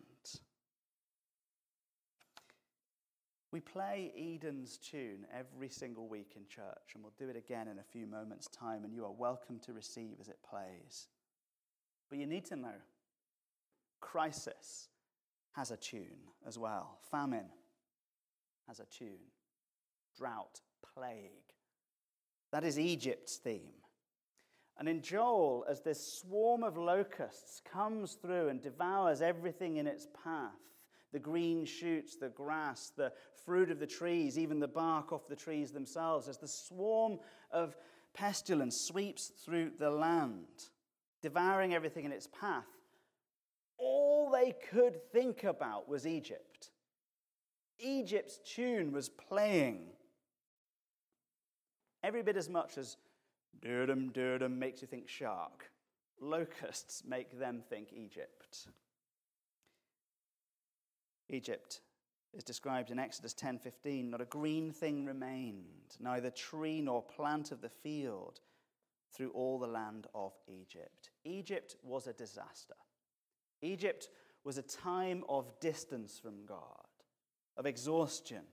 We 3.52 3.60
play 3.60 4.14
Eden's 4.16 4.78
tune 4.78 5.26
every 5.38 5.68
single 5.68 6.08
week 6.08 6.34
in 6.38 6.48
church, 6.48 6.94
and 6.94 7.04
we'll 7.04 7.14
do 7.20 7.28
it 7.28 7.36
again 7.36 7.68
in 7.68 7.80
a 7.80 7.84
few 7.84 8.08
moments' 8.08 8.48
time, 8.48 8.86
and 8.86 8.94
you 8.94 9.04
are 9.04 9.12
welcome 9.12 9.60
to 9.66 9.74
receive 9.74 10.16
as 10.22 10.30
it 10.30 10.40
plays. 10.50 11.08
But 12.10 12.18
you 12.18 12.26
need 12.26 12.46
to 12.46 12.56
know 12.56 12.76
crisis 14.00 14.88
has 15.52 15.72
a 15.72 15.78
tune 15.78 16.30
as 16.48 16.58
well, 16.58 16.98
famine 17.12 17.50
has 18.70 18.80
a 18.80 18.86
tune, 18.86 19.32
drought, 20.18 20.62
plague. 20.94 21.30
That 22.54 22.64
is 22.64 22.80
Egypt's 22.80 23.36
theme. 23.36 23.74
And 24.78 24.90
in 24.90 25.02
Joel, 25.02 25.66
as 25.70 25.82
this 25.82 26.20
swarm 26.20 26.64
of 26.64 26.78
locusts 26.78 27.62
comes 27.72 28.14
through 28.14 28.50
and 28.50 28.62
devours 28.62 29.22
everything 29.22 29.78
in 29.78 29.86
its 29.86 30.08
path, 30.24 30.58
the 31.12 31.20
green 31.20 31.66
shoots, 31.66 32.16
the 32.16 32.30
grass, 32.30 32.92
the 32.96 33.12
fruit 33.46 33.70
of 33.70 33.80
the 33.80 33.88
trees, 33.88 34.40
even 34.40 34.60
the 34.60 34.68
bark 34.68 35.12
off 35.12 35.28
the 35.28 35.36
trees 35.36 35.72
themselves, 35.72 36.28
as 36.28 36.38
the 36.38 36.48
swarm 36.48 37.20
of 37.52 37.76
pestilence 38.14 38.80
sweeps 38.80 39.28
through 39.46 39.72
the 39.78 39.90
land, 39.90 40.70
devouring 41.22 41.74
everything 41.74 42.06
in 42.06 42.12
its 42.12 42.28
path. 42.28 42.66
all 43.78 44.30
they 44.32 44.54
could 44.70 45.02
think 45.12 45.44
about 45.44 45.90
was 45.90 46.08
Egypt. 46.08 46.70
Egypt's 47.80 48.40
tune 48.46 48.92
was 48.92 49.10
playing. 49.10 49.88
Every 52.04 52.22
bit 52.24 52.38
as 52.38 52.48
much 52.48 52.78
as 52.78 52.98
Durdum 53.60 54.12
Durdum 54.12 54.58
makes 54.58 54.82
you 54.82 54.88
think 54.88 55.08
shark, 55.08 55.72
locusts 56.20 57.04
make 57.06 57.38
them 57.38 57.62
think 57.70 57.94
Egypt. 57.94 58.68
Egypt 61.30 61.82
is 62.34 62.44
described 62.44 62.92
in 62.92 63.00
Exodus 63.00 63.34
10:15, 63.34 64.10
not 64.10 64.22
a 64.22 64.26
green 64.26 64.72
thing 64.72 65.06
remained, 65.06 65.98
neither 66.00 66.30
tree 66.30 66.82
nor 66.82 67.04
plant 67.04 67.52
of 67.52 67.62
the 67.62 67.70
field 67.70 68.42
through 69.12 69.32
all 69.32 69.60
the 69.60 69.68
land 69.68 70.08
of 70.14 70.34
Egypt. 70.48 71.10
Egypt 71.24 71.76
was 71.84 72.08
a 72.08 72.14
disaster. 72.14 72.76
Egypt 73.62 74.10
was 74.44 74.58
a 74.58 74.64
time 74.64 75.24
of 75.30 75.60
distance 75.60 76.18
from 76.18 76.46
God, 76.46 76.88
of 77.58 77.66
exhaustion. 77.66 78.44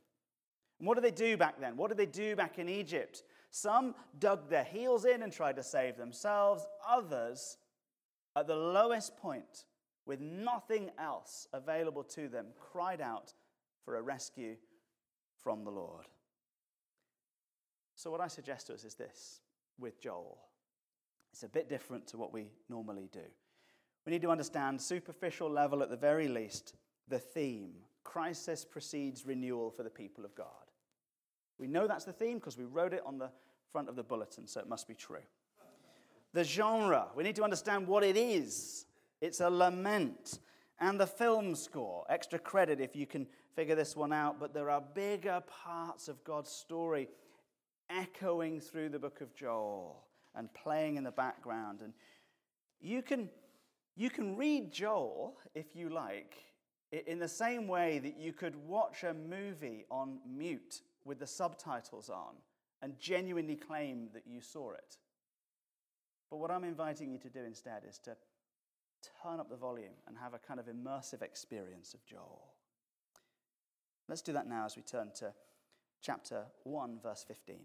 And 0.78 0.86
what 0.86 0.94
did 0.94 1.04
they 1.04 1.10
do 1.10 1.36
back 1.36 1.58
then? 1.58 1.76
What 1.76 1.88
did 1.88 1.96
they 1.96 2.06
do 2.06 2.36
back 2.36 2.58
in 2.58 2.68
Egypt? 2.68 3.22
Some 3.50 3.94
dug 4.18 4.48
their 4.48 4.64
heels 4.64 5.04
in 5.04 5.22
and 5.22 5.32
tried 5.32 5.56
to 5.56 5.62
save 5.62 5.96
themselves. 5.96 6.66
Others, 6.86 7.56
at 8.36 8.46
the 8.46 8.56
lowest 8.56 9.16
point, 9.16 9.64
with 10.06 10.20
nothing 10.20 10.90
else 10.98 11.46
available 11.52 12.04
to 12.04 12.28
them, 12.28 12.46
cried 12.58 13.00
out 13.00 13.32
for 13.84 13.96
a 13.96 14.02
rescue 14.02 14.56
from 15.42 15.64
the 15.64 15.70
Lord. 15.70 16.06
So, 17.94 18.10
what 18.10 18.20
I 18.20 18.28
suggest 18.28 18.68
to 18.68 18.74
us 18.74 18.84
is 18.84 18.94
this 18.94 19.40
with 19.78 20.00
Joel 20.00 20.38
it's 21.32 21.42
a 21.42 21.48
bit 21.48 21.68
different 21.68 22.06
to 22.08 22.16
what 22.16 22.32
we 22.32 22.46
normally 22.68 23.08
do. 23.12 23.24
We 24.06 24.12
need 24.12 24.22
to 24.22 24.30
understand, 24.30 24.80
superficial 24.80 25.50
level 25.50 25.82
at 25.82 25.90
the 25.90 25.96
very 25.96 26.26
least, 26.26 26.74
the 27.08 27.18
theme 27.18 27.72
crisis 28.04 28.64
precedes 28.64 29.26
renewal 29.26 29.70
for 29.70 29.82
the 29.82 29.90
people 29.90 30.24
of 30.24 30.34
God. 30.34 30.67
We 31.58 31.66
know 31.66 31.86
that's 31.86 32.04
the 32.04 32.12
theme 32.12 32.38
because 32.38 32.56
we 32.56 32.64
wrote 32.64 32.92
it 32.92 33.02
on 33.04 33.18
the 33.18 33.30
front 33.72 33.88
of 33.88 33.96
the 33.96 34.02
bulletin, 34.02 34.46
so 34.46 34.60
it 34.60 34.68
must 34.68 34.88
be 34.88 34.94
true. 34.94 35.22
The 36.32 36.44
genre, 36.44 37.08
we 37.14 37.24
need 37.24 37.36
to 37.36 37.44
understand 37.44 37.86
what 37.86 38.04
it 38.04 38.16
is. 38.16 38.86
It's 39.20 39.40
a 39.40 39.50
lament. 39.50 40.38
And 40.80 41.00
the 41.00 41.06
film 41.06 41.54
score, 41.54 42.04
extra 42.08 42.38
credit 42.38 42.80
if 42.80 42.94
you 42.94 43.06
can 43.06 43.26
figure 43.56 43.74
this 43.74 43.96
one 43.96 44.12
out, 44.12 44.38
but 44.38 44.54
there 44.54 44.70
are 44.70 44.82
bigger 44.94 45.42
parts 45.64 46.08
of 46.08 46.22
God's 46.22 46.50
story 46.50 47.08
echoing 47.90 48.60
through 48.60 48.90
the 48.90 48.98
book 48.98 49.20
of 49.20 49.34
Joel 49.34 50.04
and 50.34 50.52
playing 50.54 50.96
in 50.96 51.04
the 51.04 51.10
background. 51.10 51.80
And 51.82 51.92
you 52.80 53.02
can, 53.02 53.28
you 53.96 54.10
can 54.10 54.36
read 54.36 54.70
Joel, 54.70 55.36
if 55.54 55.74
you 55.74 55.88
like, 55.88 56.36
in 57.06 57.18
the 57.18 57.28
same 57.28 57.66
way 57.66 57.98
that 57.98 58.16
you 58.16 58.32
could 58.32 58.54
watch 58.54 59.02
a 59.02 59.12
movie 59.12 59.84
on 59.90 60.18
mute 60.24 60.82
with 61.08 61.18
the 61.18 61.26
subtitles 61.26 62.10
on 62.10 62.34
and 62.82 62.98
genuinely 63.00 63.56
claim 63.56 64.10
that 64.12 64.26
you 64.26 64.40
saw 64.40 64.72
it. 64.72 64.98
But 66.30 66.36
what 66.36 66.50
I'm 66.50 66.64
inviting 66.64 67.10
you 67.10 67.18
to 67.18 67.30
do 67.30 67.40
instead 67.44 67.82
is 67.88 67.98
to 68.00 68.16
turn 69.22 69.40
up 69.40 69.48
the 69.48 69.56
volume 69.56 69.94
and 70.06 70.16
have 70.18 70.34
a 70.34 70.38
kind 70.38 70.60
of 70.60 70.66
immersive 70.66 71.22
experience 71.22 71.94
of 71.94 72.04
Joel. 72.04 72.52
Let's 74.08 74.22
do 74.22 74.32
that 74.34 74.46
now 74.46 74.66
as 74.66 74.76
we 74.76 74.82
turn 74.82 75.10
to 75.16 75.32
chapter 76.02 76.44
1, 76.64 77.00
verse 77.02 77.24
15. 77.26 77.56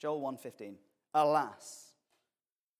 Joel 0.00 0.20
1:15. 0.20 0.76
Alas. 1.14 1.92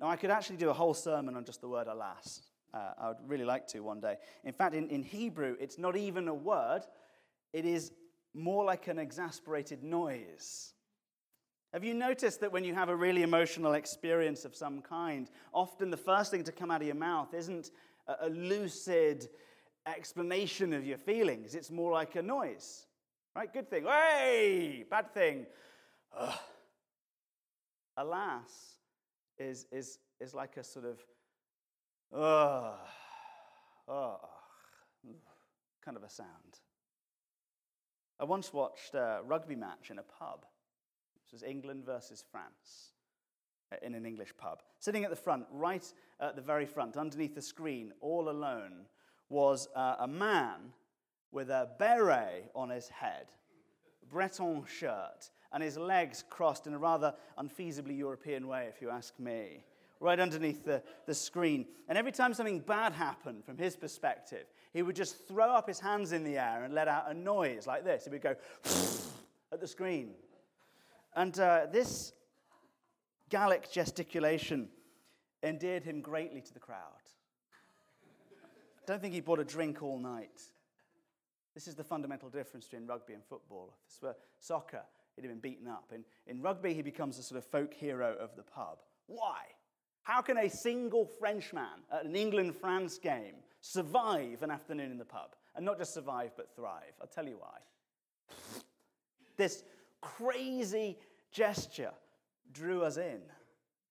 Now 0.00 0.08
I 0.08 0.16
could 0.16 0.30
actually 0.30 0.56
do 0.56 0.70
a 0.70 0.74
whole 0.74 0.94
sermon 0.94 1.36
on 1.36 1.44
just 1.44 1.60
the 1.60 1.68
word 1.68 1.86
alas. 1.86 2.42
Uh, 2.72 2.92
I 2.98 3.08
would 3.08 3.28
really 3.28 3.44
like 3.44 3.68
to 3.68 3.80
one 3.80 4.00
day. 4.00 4.16
In 4.42 4.52
fact, 4.52 4.74
in, 4.74 4.88
in 4.88 5.02
Hebrew, 5.02 5.56
it's 5.60 5.78
not 5.78 5.96
even 5.96 6.26
a 6.26 6.34
word, 6.34 6.82
it 7.52 7.64
is 7.64 7.92
more 8.34 8.64
like 8.64 8.88
an 8.88 8.98
exasperated 8.98 9.82
noise. 9.82 10.72
Have 11.72 11.84
you 11.84 11.94
noticed 11.94 12.40
that 12.40 12.52
when 12.52 12.64
you 12.64 12.74
have 12.74 12.88
a 12.88 12.96
really 12.96 13.22
emotional 13.22 13.74
experience 13.74 14.44
of 14.44 14.54
some 14.54 14.80
kind, 14.80 15.28
often 15.52 15.90
the 15.90 15.96
first 15.96 16.30
thing 16.30 16.44
to 16.44 16.52
come 16.52 16.70
out 16.70 16.80
of 16.80 16.86
your 16.86 16.96
mouth 16.96 17.34
isn't 17.34 17.70
a, 18.20 18.28
lucid 18.28 19.28
explanation 19.86 20.72
of 20.72 20.84
your 20.84 20.98
feelings, 20.98 21.54
it's 21.54 21.70
more 21.70 21.92
like 21.92 22.16
a 22.16 22.22
noise. 22.22 22.86
Right? 23.34 23.52
Good 23.52 23.68
thing. 23.68 23.84
Hey! 23.84 24.84
Bad 24.88 25.12
thing. 25.12 25.46
Ugh 26.16 26.34
alas 27.96 28.78
is, 29.38 29.66
is, 29.70 29.98
is 30.20 30.34
like 30.34 30.56
a 30.56 30.64
sort 30.64 30.84
of, 30.84 30.98
uh, 32.16 32.72
uh, 33.88 34.16
kind 35.84 35.96
of 35.96 36.02
a 36.02 36.10
sound. 36.10 36.60
I 38.20 38.24
once 38.24 38.52
watched 38.52 38.94
a 38.94 39.20
rugby 39.24 39.56
match 39.56 39.90
in 39.90 39.98
a 39.98 40.02
pub. 40.02 40.44
This 41.22 41.32
was 41.32 41.42
England 41.42 41.84
versus 41.84 42.24
France 42.30 42.92
uh, 43.72 43.76
in 43.82 43.94
an 43.94 44.06
English 44.06 44.34
pub. 44.36 44.62
Sitting 44.78 45.04
at 45.04 45.10
the 45.10 45.16
front, 45.16 45.46
right 45.50 45.84
at 46.20 46.36
the 46.36 46.42
very 46.42 46.66
front, 46.66 46.96
underneath 46.96 47.34
the 47.34 47.42
screen, 47.42 47.92
all 48.00 48.28
alone, 48.28 48.86
was 49.28 49.68
uh, 49.74 49.96
a 49.98 50.06
man 50.06 50.72
with 51.32 51.50
a 51.50 51.70
beret 51.78 52.50
on 52.54 52.70
his 52.70 52.88
head, 52.88 53.26
Breton 54.08 54.64
shirt, 54.66 55.30
and 55.52 55.62
his 55.62 55.76
legs 55.76 56.24
crossed 56.30 56.66
in 56.66 56.74
a 56.74 56.78
rather 56.78 57.14
unfeasibly 57.38 57.96
European 57.96 58.46
way, 58.46 58.68
if 58.68 58.80
you 58.80 58.90
ask 58.90 59.18
me, 59.18 59.64
right 60.04 60.20
underneath 60.20 60.64
the, 60.64 60.82
the 61.06 61.14
screen. 61.14 61.64
And 61.88 61.96
every 61.96 62.12
time 62.12 62.34
something 62.34 62.60
bad 62.60 62.92
happened 62.92 63.42
from 63.44 63.56
his 63.56 63.74
perspective, 63.74 64.44
he 64.74 64.82
would 64.82 64.94
just 64.94 65.26
throw 65.26 65.50
up 65.50 65.66
his 65.66 65.80
hands 65.80 66.12
in 66.12 66.22
the 66.24 66.36
air 66.36 66.62
and 66.62 66.74
let 66.74 66.88
out 66.88 67.10
a 67.10 67.14
noise 67.14 67.66
like 67.66 67.84
this. 67.84 68.04
He 68.04 68.10
would 68.10 68.22
go 68.22 68.36
at 69.52 69.60
the 69.60 69.66
screen. 69.66 70.10
And 71.16 71.36
uh, 71.40 71.66
this 71.72 72.12
Gallic 73.30 73.72
gesticulation 73.72 74.68
endeared 75.42 75.84
him 75.84 76.02
greatly 76.02 76.42
to 76.42 76.52
the 76.52 76.60
crowd. 76.60 76.78
I 78.82 78.86
don't 78.86 79.00
think 79.00 79.14
he 79.14 79.22
bought 79.22 79.40
a 79.40 79.44
drink 79.44 79.82
all 79.82 79.98
night. 79.98 80.42
This 81.54 81.66
is 81.66 81.76
the 81.76 81.84
fundamental 81.84 82.28
difference 82.28 82.66
between 82.66 82.86
rugby 82.86 83.14
and 83.14 83.24
football. 83.24 83.72
If 83.72 83.88
this 83.88 84.02
were 84.02 84.16
soccer, 84.38 84.82
he'd 85.16 85.22
have 85.22 85.30
been 85.30 85.38
beaten 85.38 85.66
up. 85.66 85.92
In, 85.94 86.04
in 86.26 86.42
rugby, 86.42 86.74
he 86.74 86.82
becomes 86.82 87.18
a 87.18 87.22
sort 87.22 87.38
of 87.38 87.46
folk 87.46 87.72
hero 87.72 88.14
of 88.20 88.36
the 88.36 88.42
pub. 88.42 88.80
Why? 89.06 89.38
How 90.04 90.20
can 90.20 90.36
a 90.36 90.48
single 90.48 91.06
Frenchman 91.06 91.82
at 91.90 92.04
an 92.04 92.14
England 92.14 92.54
France 92.54 92.98
game 92.98 93.36
survive 93.60 94.42
an 94.42 94.50
afternoon 94.50 94.90
in 94.90 94.98
the 94.98 95.04
pub? 95.04 95.34
And 95.56 95.64
not 95.64 95.78
just 95.78 95.94
survive, 95.94 96.32
but 96.36 96.54
thrive. 96.54 96.92
I'll 97.00 97.06
tell 97.06 97.26
you 97.26 97.38
why. 97.38 97.58
This 99.36 99.64
crazy 100.00 100.98
gesture 101.32 101.92
drew 102.52 102.82
us 102.82 102.98
in. 102.98 103.20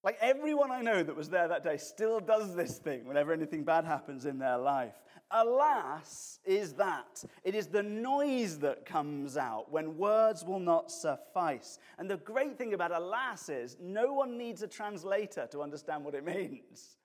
Like 0.03 0.17
everyone 0.19 0.69
I 0.69 0.81
know 0.81 1.01
that 1.01 1.15
was 1.15 1.29
there 1.29 1.47
that 1.47 1.63
day 1.63 1.77
still 1.77 2.19
does 2.19 2.53
this 2.55 2.77
thing 2.77 3.05
whenever 3.05 3.31
anything 3.31 3.63
bad 3.63 3.85
happens 3.85 4.25
in 4.25 4.37
their 4.37 4.57
life. 4.57 4.95
Alas, 5.31 6.39
is 6.45 6.73
that. 6.73 7.23
It 7.45 7.55
is 7.55 7.67
the 7.67 7.81
noise 7.81 8.59
that 8.59 8.85
comes 8.85 9.37
out 9.37 9.71
when 9.71 9.97
words 9.97 10.43
will 10.43 10.59
not 10.59 10.91
suffice. 10.91 11.79
And 11.97 12.09
the 12.09 12.17
great 12.17 12.57
thing 12.57 12.73
about 12.73 12.91
alas 12.91 13.47
is 13.47 13.77
no 13.81 14.11
one 14.13 14.37
needs 14.37 14.61
a 14.61 14.67
translator 14.67 15.47
to 15.51 15.61
understand 15.61 16.03
what 16.03 16.15
it 16.15 16.25
means. 16.25 16.97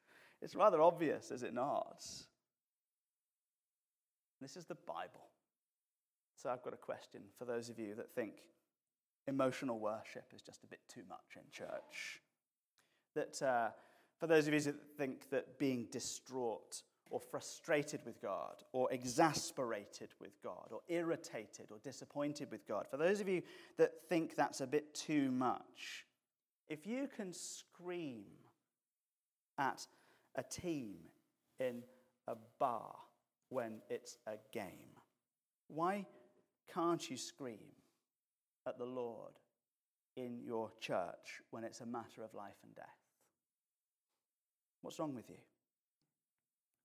It's 0.42 0.56
rather 0.56 0.82
obvious, 0.82 1.30
is 1.30 1.44
it 1.44 1.54
not? 1.54 2.04
This 4.40 4.56
is 4.56 4.66
the 4.66 4.76
Bible. 4.86 5.28
So 6.34 6.50
I've 6.50 6.62
got 6.62 6.74
a 6.74 6.76
question 6.76 7.22
for 7.38 7.44
those 7.44 7.68
of 7.68 7.78
you 7.78 7.94
that 7.94 8.12
think 8.12 8.42
emotional 9.26 9.78
worship 9.78 10.24
is 10.34 10.42
just 10.42 10.64
a 10.64 10.66
bit 10.66 10.80
too 10.88 11.02
much 11.08 11.36
in 11.36 11.42
church. 11.52 12.20
That 13.18 13.42
uh, 13.42 13.70
for 14.20 14.28
those 14.28 14.46
of 14.46 14.54
you 14.54 14.60
that 14.60 14.80
think 14.96 15.28
that 15.30 15.58
being 15.58 15.88
distraught 15.90 16.82
or 17.10 17.18
frustrated 17.18 18.00
with 18.04 18.20
God, 18.22 18.62
or 18.72 18.92
exasperated 18.92 20.10
with 20.20 20.40
God, 20.40 20.68
or 20.70 20.82
irritated 20.88 21.66
or 21.72 21.78
disappointed 21.82 22.50
with 22.52 22.68
God, 22.68 22.86
for 22.88 22.96
those 22.96 23.20
of 23.20 23.28
you 23.28 23.42
that 23.76 23.92
think 24.08 24.36
that's 24.36 24.60
a 24.60 24.66
bit 24.66 24.94
too 24.94 25.32
much, 25.32 26.04
if 26.68 26.86
you 26.86 27.08
can 27.08 27.32
scream 27.32 28.24
at 29.58 29.84
a 30.36 30.42
team 30.44 30.96
in 31.58 31.82
a 32.28 32.36
bar 32.60 32.94
when 33.48 33.80
it's 33.90 34.18
a 34.28 34.36
game, 34.52 34.92
why 35.66 36.06
can't 36.72 37.10
you 37.10 37.16
scream 37.16 37.72
at 38.66 38.78
the 38.78 38.84
Lord 38.84 39.32
in 40.14 40.38
your 40.44 40.70
church 40.78 41.40
when 41.50 41.64
it's 41.64 41.80
a 41.80 41.86
matter 41.86 42.22
of 42.22 42.34
life 42.34 42.58
and 42.62 42.74
death? 42.76 43.07
What's 44.82 44.98
wrong 44.98 45.14
with 45.14 45.28
you? 45.28 45.36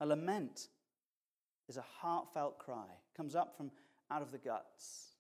A 0.02 0.06
lament 0.06 0.68
is 1.70 1.78
a 1.78 1.86
heartfelt 2.02 2.60
cry, 2.60 2.86
it 2.86 3.18
comes 3.18 3.36
up 3.36 3.56
from 3.56 3.72
out 4.12 4.22
of 4.22 4.32
the 4.32 4.38
guts. 4.38 5.14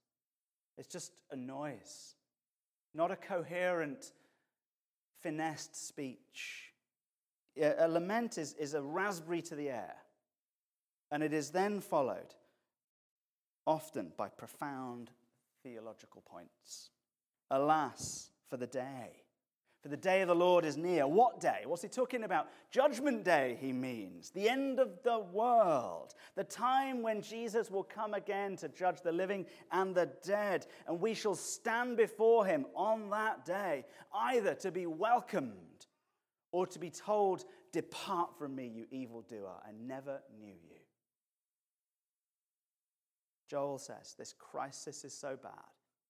It's 0.77 0.87
just 0.87 1.11
a 1.31 1.35
noise, 1.35 2.15
not 2.93 3.11
a 3.11 3.15
coherent, 3.15 4.11
finessed 5.21 5.87
speech. 5.87 6.73
A 7.61 7.87
lament 7.87 8.37
is, 8.37 8.53
is 8.53 8.73
a 8.73 8.81
raspberry 8.81 9.41
to 9.43 9.55
the 9.55 9.69
air, 9.69 9.95
and 11.11 11.21
it 11.21 11.33
is 11.33 11.51
then 11.51 11.79
followed 11.79 12.33
often 13.65 14.11
by 14.17 14.27
profound 14.27 15.11
theological 15.61 16.21
points. 16.25 16.89
Alas 17.51 18.31
for 18.49 18.57
the 18.57 18.67
day. 18.67 19.22
For 19.83 19.89
the 19.89 19.97
day 19.97 20.21
of 20.21 20.29
the 20.29 20.35
Lord 20.35 20.63
is 20.63 20.77
near. 20.77 21.05
What 21.05 21.41
day? 21.41 21.63
What's 21.65 21.81
he 21.81 21.89
talking 21.89 22.23
about? 22.23 22.47
Judgment 22.71 23.25
day, 23.25 23.57
he 23.59 23.73
means. 23.73 24.29
The 24.29 24.47
end 24.47 24.79
of 24.79 25.03
the 25.03 25.19
world. 25.19 26.13
The 26.35 26.45
time 26.45 27.01
when 27.01 27.21
Jesus 27.21 27.69
will 27.69 27.83
come 27.83 28.13
again 28.13 28.55
to 28.57 28.69
judge 28.69 29.01
the 29.01 29.11
living 29.11 29.45
and 29.73 29.93
the 29.93 30.09
dead. 30.23 30.67
And 30.87 31.01
we 31.01 31.13
shall 31.13 31.35
stand 31.35 31.97
before 31.97 32.45
him 32.45 32.65
on 32.73 33.09
that 33.09 33.43
day, 33.43 33.83
either 34.15 34.53
to 34.55 34.71
be 34.71 34.85
welcomed 34.85 35.85
or 36.53 36.65
to 36.65 36.79
be 36.79 36.89
told, 36.89 37.43
Depart 37.73 38.37
from 38.37 38.55
me, 38.55 38.67
you 38.67 38.85
evildoer. 38.89 39.57
I 39.65 39.71
never 39.85 40.21
knew 40.39 40.47
you. 40.47 40.79
Joel 43.49 43.79
says 43.79 44.15
this 44.17 44.33
crisis 44.33 45.03
is 45.03 45.13
so 45.13 45.37
bad, 45.41 45.51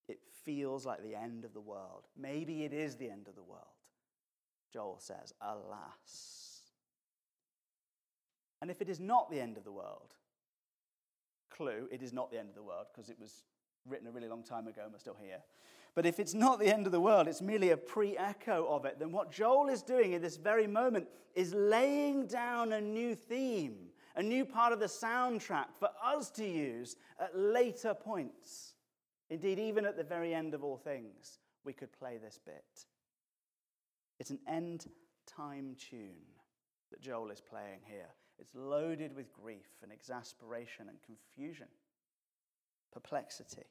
it 0.08 0.20
feels 0.44 0.86
like 0.86 1.04
the 1.04 1.16
end 1.16 1.46
of 1.46 1.54
the 1.54 1.62
world. 1.62 2.08
Maybe 2.18 2.64
it 2.64 2.74
is 2.74 2.96
the 2.96 3.10
end 3.10 3.28
of 3.28 3.36
the 3.36 3.44
world. 3.44 3.64
Joel 4.72 4.98
says, 5.00 5.34
Alas. 5.42 6.62
And 8.62 8.72
if 8.72 8.82
it 8.82 8.90
is 8.90 9.00
not 9.00 9.30
the 9.30 9.40
end 9.40 9.58
of 9.58 9.64
the 9.64 9.72
world, 9.72 10.14
clue, 11.50 11.88
it 11.92 12.02
is 12.02 12.14
not 12.14 12.32
the 12.32 12.40
end 12.40 12.50
of 12.50 12.56
the 12.56 12.64
world 12.64 12.88
because 12.94 13.10
it 13.10 13.20
was 13.20 13.44
written 13.86 14.08
a 14.08 14.12
really 14.12 14.28
long 14.28 14.44
time 14.44 14.68
ago 14.68 14.82
and 14.84 14.92
we're 14.92 15.00
still 15.00 15.18
here. 15.22 15.40
But 15.96 16.06
if 16.06 16.20
it's 16.20 16.34
not 16.34 16.60
the 16.60 16.74
end 16.74 16.86
of 16.86 16.92
the 16.92 17.00
world, 17.00 17.28
it's 17.28 17.42
merely 17.42 17.70
a 17.70 17.78
pre 17.78 18.18
echo 18.18 18.66
of 18.68 18.86
it, 18.86 18.98
then 19.00 19.12
what 19.12 19.32
Joel 19.32 19.70
is 19.70 19.84
doing 19.84 20.14
in 20.14 20.22
this 20.22 20.38
very 20.38 20.66
moment 20.66 21.08
is 21.36 21.54
laying 21.54 22.26
down 22.26 22.74
a 22.74 22.82
new 22.82 23.16
theme, 23.16 23.90
a 24.16 24.24
new 24.24 24.46
part 24.46 24.74
of 24.74 24.80
the 24.80 24.88
soundtrack 24.88 25.66
for 25.80 25.90
us 26.04 26.32
to 26.32 26.46
use 26.46 26.96
at 27.20 27.38
later 27.38 27.94
points. 27.94 28.73
Indeed, 29.30 29.60
even 29.60 29.86
at 29.86 29.98
the 29.98 30.04
very 30.04 30.34
end 30.34 30.54
of 30.54 30.64
all 30.64 30.78
things, 30.78 31.40
we 31.64 31.74
could 31.74 31.92
play 31.92 32.18
this 32.18 32.40
bit. 32.46 32.86
It's 34.20 34.30
an 34.30 34.40
end 34.48 34.88
time 35.26 35.76
tune 35.78 36.28
that 36.92 37.02
Joel 37.02 37.32
is 37.32 37.42
playing 37.42 37.80
here. 37.86 38.10
It's 38.40 38.56
loaded 38.56 39.16
with 39.16 39.32
grief 39.34 39.82
and 39.82 39.92
exasperation 39.92 40.90
and 40.90 40.98
confusion, 41.02 41.68
perplexity, 42.92 43.66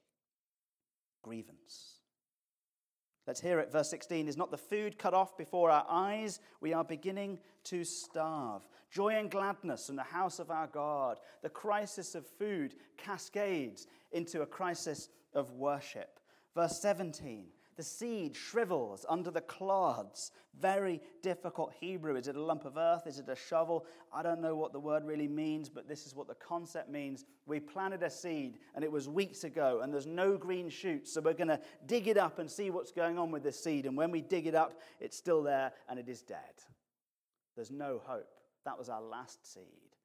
grievance. 1.23 1.99
Let's 3.27 3.41
hear 3.41 3.61
it. 3.61 3.71
Verse 3.71 3.89
16 3.91 4.27
Is 4.27 4.37
not 4.37 4.51
the 4.51 4.59
food 4.59 4.99
cut 4.99 5.15
off 5.15 5.37
before 5.37 5.71
our 5.71 5.87
eyes? 5.89 6.41
We 6.61 6.73
are 6.73 6.85
beginning 6.85 7.39
to 7.65 7.85
starve. 7.85 8.67
Joy 8.91 9.11
and 9.11 9.31
gladness 9.31 9.89
in 9.89 9.97
the 9.97 10.03
house 10.03 10.39
of 10.39 10.51
our 10.51 10.67
God. 10.67 11.19
The 11.43 11.49
crisis 11.49 12.15
of 12.15 12.27
food 12.27 12.75
cascades 12.97 13.87
into 14.11 14.43
a 14.43 14.47
crisis 14.47 15.09
of 15.35 15.53
worship. 15.53 16.19
Verse 16.55 16.81
17 16.81 17.47
the 17.77 17.83
seed 17.83 18.37
shrivels 18.37 19.07
under 19.09 19.31
the 19.31 19.41
clods. 19.41 20.31
Very 20.61 21.01
difficult 21.23 21.73
Hebrew. 21.81 22.17
Is 22.17 22.29
it 22.29 22.37
a 22.37 22.43
lump 22.43 22.67
of 22.67 22.77
earth? 22.77 23.07
Is 23.07 23.19
it 23.19 23.29
a 23.29 23.37
shovel? 23.37 23.87
I 24.13 24.23
don't 24.23 24.43
know 24.43 24.55
what 24.55 24.73
the 24.73 24.81
word 24.81 25.05
really 25.07 25.29
means, 25.29 25.71
but 25.71 25.89
this 25.89 26.07
is 26.07 26.15
what 26.15 26.29
the 26.29 26.35
concept 26.35 26.91
means. 26.91 27.25
We 27.47 27.61
planted 27.61 28.03
a 28.03 28.11
seed 28.11 28.59
and 28.75 28.85
it 28.85 28.93
was 28.93 29.09
weeks 29.09 29.45
ago 29.45 29.81
and 29.83 29.93
there's 29.93 30.07
no 30.07 30.37
green 30.37 30.69
shoots. 30.69 31.15
So 31.15 31.23
we're 31.23 31.33
going 31.33 31.49
to 31.49 31.61
dig 31.87 32.09
it 32.09 32.19
up 32.19 32.39
and 32.39 32.51
see 32.51 32.69
what's 32.69 32.93
going 32.93 33.19
on 33.19 33.31
with 33.31 33.43
this 33.43 33.63
seed. 33.63 33.87
And 33.87 33.97
when 33.97 34.11
we 34.11 34.21
dig 34.21 34.47
it 34.47 34.55
up, 34.55 34.79
it's 35.01 35.17
still 35.17 35.43
there 35.43 35.73
and 35.89 35.99
it 35.99 36.09
is 36.09 36.21
dead. 36.21 36.39
There's 37.57 37.71
no 37.71 38.03
hope. 38.05 38.35
That 38.67 38.79
was 38.79 38.91
our 38.91 39.03
last 39.03 39.51
seed 39.51 39.97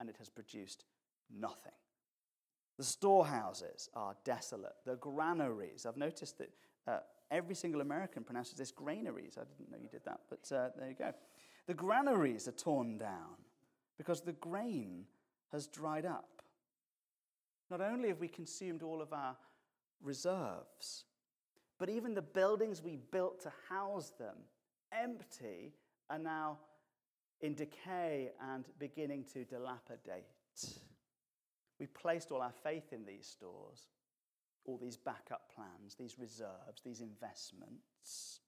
and 0.00 0.08
it 0.08 0.16
has 0.18 0.30
produced 0.30 0.84
nothing. 1.30 1.72
The 2.82 2.88
storehouses 2.88 3.88
are 3.94 4.16
desolate. 4.24 4.74
The 4.84 4.96
granaries, 4.96 5.86
I've 5.86 5.96
noticed 5.96 6.38
that 6.38 6.50
uh, 6.88 6.98
every 7.30 7.54
single 7.54 7.80
American 7.80 8.24
pronounces 8.24 8.54
this 8.54 8.72
granaries. 8.72 9.38
I 9.38 9.44
didn't 9.56 9.70
know 9.70 9.78
you 9.80 9.88
did 9.88 10.04
that, 10.04 10.18
but 10.28 10.50
uh, 10.50 10.70
there 10.76 10.88
you 10.88 10.96
go. 10.96 11.12
The 11.68 11.74
granaries 11.74 12.48
are 12.48 12.50
torn 12.50 12.98
down 12.98 13.36
because 13.96 14.20
the 14.20 14.32
grain 14.32 15.04
has 15.52 15.68
dried 15.68 16.04
up. 16.04 16.42
Not 17.70 17.80
only 17.80 18.08
have 18.08 18.18
we 18.18 18.26
consumed 18.26 18.82
all 18.82 19.00
of 19.00 19.12
our 19.12 19.36
reserves, 20.02 21.04
but 21.78 21.88
even 21.88 22.14
the 22.14 22.20
buildings 22.20 22.82
we 22.82 22.96
built 23.12 23.38
to 23.42 23.52
house 23.68 24.10
them, 24.18 24.34
empty, 24.90 25.72
are 26.10 26.18
now 26.18 26.58
in 27.42 27.54
decay 27.54 28.32
and 28.40 28.64
beginning 28.80 29.24
to 29.34 29.44
dilapidate. 29.44 30.26
We 31.82 31.88
placed 31.88 32.30
all 32.30 32.40
our 32.40 32.54
faith 32.62 32.92
in 32.92 33.04
these 33.04 33.26
stores 33.26 33.88
all 34.64 34.78
these 34.78 34.96
backup 34.96 35.50
plans, 35.52 35.96
these 35.98 36.16
reserves, 36.16 36.80
these 36.84 37.00
investments, 37.00 38.38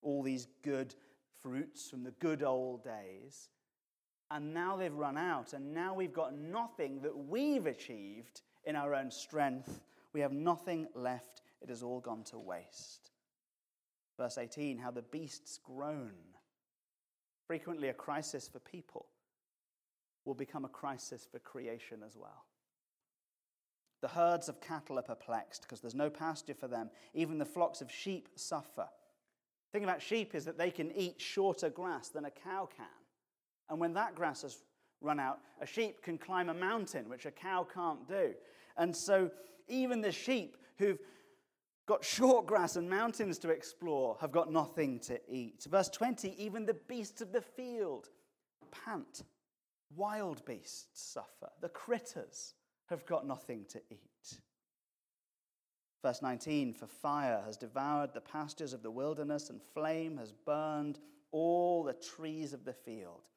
all 0.00 0.22
these 0.22 0.46
good 0.62 0.94
fruits 1.42 1.90
from 1.90 2.04
the 2.04 2.12
good 2.12 2.44
old 2.44 2.84
days. 2.84 3.48
And 4.30 4.54
now 4.54 4.76
they've 4.76 4.94
run 4.94 5.18
out, 5.18 5.52
and 5.52 5.74
now 5.74 5.92
we've 5.92 6.12
got 6.12 6.38
nothing 6.38 7.00
that 7.02 7.16
we've 7.16 7.66
achieved 7.66 8.42
in 8.64 8.76
our 8.76 8.94
own 8.94 9.10
strength. 9.10 9.80
We 10.12 10.20
have 10.20 10.32
nothing 10.32 10.86
left, 10.94 11.42
it 11.60 11.70
has 11.70 11.82
all 11.82 11.98
gone 11.98 12.22
to 12.30 12.38
waste. 12.38 13.10
Verse 14.16 14.38
18 14.38 14.78
how 14.78 14.92
the 14.92 15.02
beasts 15.02 15.58
groan. 15.58 16.12
Frequently, 17.48 17.88
a 17.88 17.94
crisis 17.94 18.46
for 18.46 18.60
people 18.60 19.06
will 20.24 20.34
become 20.34 20.64
a 20.64 20.68
crisis 20.68 21.26
for 21.28 21.40
creation 21.40 21.98
as 22.06 22.16
well. 22.16 22.44
The 24.04 24.08
herds 24.08 24.50
of 24.50 24.60
cattle 24.60 24.98
are 24.98 25.02
perplexed 25.02 25.62
because 25.62 25.80
there's 25.80 25.94
no 25.94 26.10
pasture 26.10 26.52
for 26.52 26.68
them. 26.68 26.90
Even 27.14 27.38
the 27.38 27.46
flocks 27.46 27.80
of 27.80 27.90
sheep 27.90 28.28
suffer. 28.34 28.86
The 28.86 29.72
thing 29.72 29.82
about 29.82 30.02
sheep 30.02 30.34
is 30.34 30.44
that 30.44 30.58
they 30.58 30.70
can 30.70 30.92
eat 30.92 31.22
shorter 31.22 31.70
grass 31.70 32.10
than 32.10 32.26
a 32.26 32.30
cow 32.30 32.68
can. 32.76 32.84
And 33.70 33.80
when 33.80 33.94
that 33.94 34.14
grass 34.14 34.42
has 34.42 34.58
run 35.00 35.18
out, 35.18 35.38
a 35.58 35.64
sheep 35.64 36.02
can 36.02 36.18
climb 36.18 36.50
a 36.50 36.54
mountain, 36.54 37.08
which 37.08 37.24
a 37.24 37.30
cow 37.30 37.66
can't 37.72 38.06
do. 38.06 38.34
And 38.76 38.94
so 38.94 39.30
even 39.68 40.02
the 40.02 40.12
sheep 40.12 40.58
who've 40.76 41.00
got 41.86 42.04
short 42.04 42.44
grass 42.44 42.76
and 42.76 42.90
mountains 42.90 43.38
to 43.38 43.48
explore 43.48 44.18
have 44.20 44.32
got 44.32 44.52
nothing 44.52 44.98
to 44.98 45.18
eat. 45.30 45.66
Verse 45.70 45.88
20 45.88 46.34
even 46.36 46.66
the 46.66 46.74
beasts 46.74 47.22
of 47.22 47.32
the 47.32 47.40
field 47.40 48.10
pant. 48.70 49.22
Wild 49.96 50.44
beasts 50.44 50.88
suffer. 50.92 51.48
The 51.62 51.70
critters 51.70 52.52
have 52.86 53.06
got 53.06 53.26
nothing 53.26 53.64
to 53.70 53.80
eat. 53.90 54.38
Verse 56.02 56.20
19 56.20 56.74
For 56.74 56.86
fire 56.86 57.42
has 57.46 57.56
devoured 57.56 58.12
the 58.12 58.20
pastures 58.20 58.72
of 58.72 58.82
the 58.82 58.90
wilderness, 58.90 59.50
and 59.50 59.60
flame 59.72 60.18
has 60.18 60.32
burned 60.32 60.98
all 61.32 61.82
the 61.82 61.94
trees 61.94 62.52
of 62.52 62.64
the 62.64 62.72
field. 62.72 63.28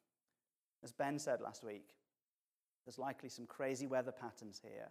As 0.83 0.91
Ben 0.91 1.17
said 1.17 1.41
last 1.41 1.63
week, 1.63 1.95
there's 2.85 2.99
likely 2.99 3.29
some 3.29 3.45
crazy 3.45 3.87
weather 3.87 4.11
patterns 4.11 4.61
here. 4.61 4.89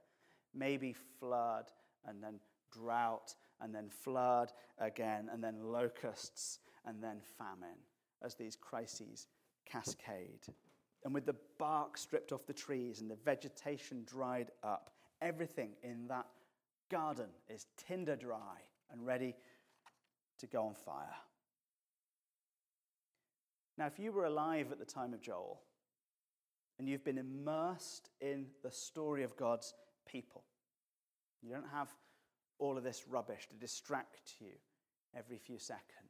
Maybe 0.54 0.94
flood, 1.20 1.70
and 2.06 2.22
then 2.22 2.40
drought, 2.72 3.34
and 3.60 3.74
then 3.74 3.90
flood 3.90 4.52
again, 4.78 5.28
and 5.32 5.42
then 5.44 5.62
locusts, 5.62 6.60
and 6.86 7.02
then 7.02 7.20
famine 7.38 7.78
as 8.24 8.34
these 8.34 8.56
crises 8.56 9.26
cascade 9.66 10.46
and 11.06 11.14
with 11.14 11.24
the 11.24 11.36
bark 11.56 11.96
stripped 11.96 12.32
off 12.32 12.48
the 12.48 12.52
trees 12.52 13.00
and 13.00 13.08
the 13.08 13.16
vegetation 13.24 14.02
dried 14.04 14.50
up, 14.64 14.90
everything 15.22 15.70
in 15.84 16.08
that 16.08 16.26
garden 16.90 17.28
is 17.48 17.66
tinder 17.76 18.16
dry 18.16 18.56
and 18.90 19.06
ready 19.06 19.36
to 20.36 20.48
go 20.48 20.64
on 20.64 20.74
fire. 20.74 21.14
Now, 23.78 23.86
if 23.86 24.00
you 24.00 24.10
were 24.10 24.24
alive 24.24 24.72
at 24.72 24.80
the 24.80 24.84
time 24.84 25.14
of 25.14 25.20
Joel 25.20 25.60
and 26.80 26.88
you've 26.88 27.04
been 27.04 27.18
immersed 27.18 28.10
in 28.20 28.46
the 28.64 28.72
story 28.72 29.22
of 29.22 29.36
God's 29.36 29.74
people, 30.08 30.42
you 31.40 31.52
don't 31.52 31.68
have 31.72 31.88
all 32.58 32.76
of 32.76 32.82
this 32.82 33.04
rubbish 33.08 33.46
to 33.46 33.54
distract 33.54 34.32
you 34.40 34.50
every 35.16 35.38
few 35.38 35.60
seconds. 35.60 36.05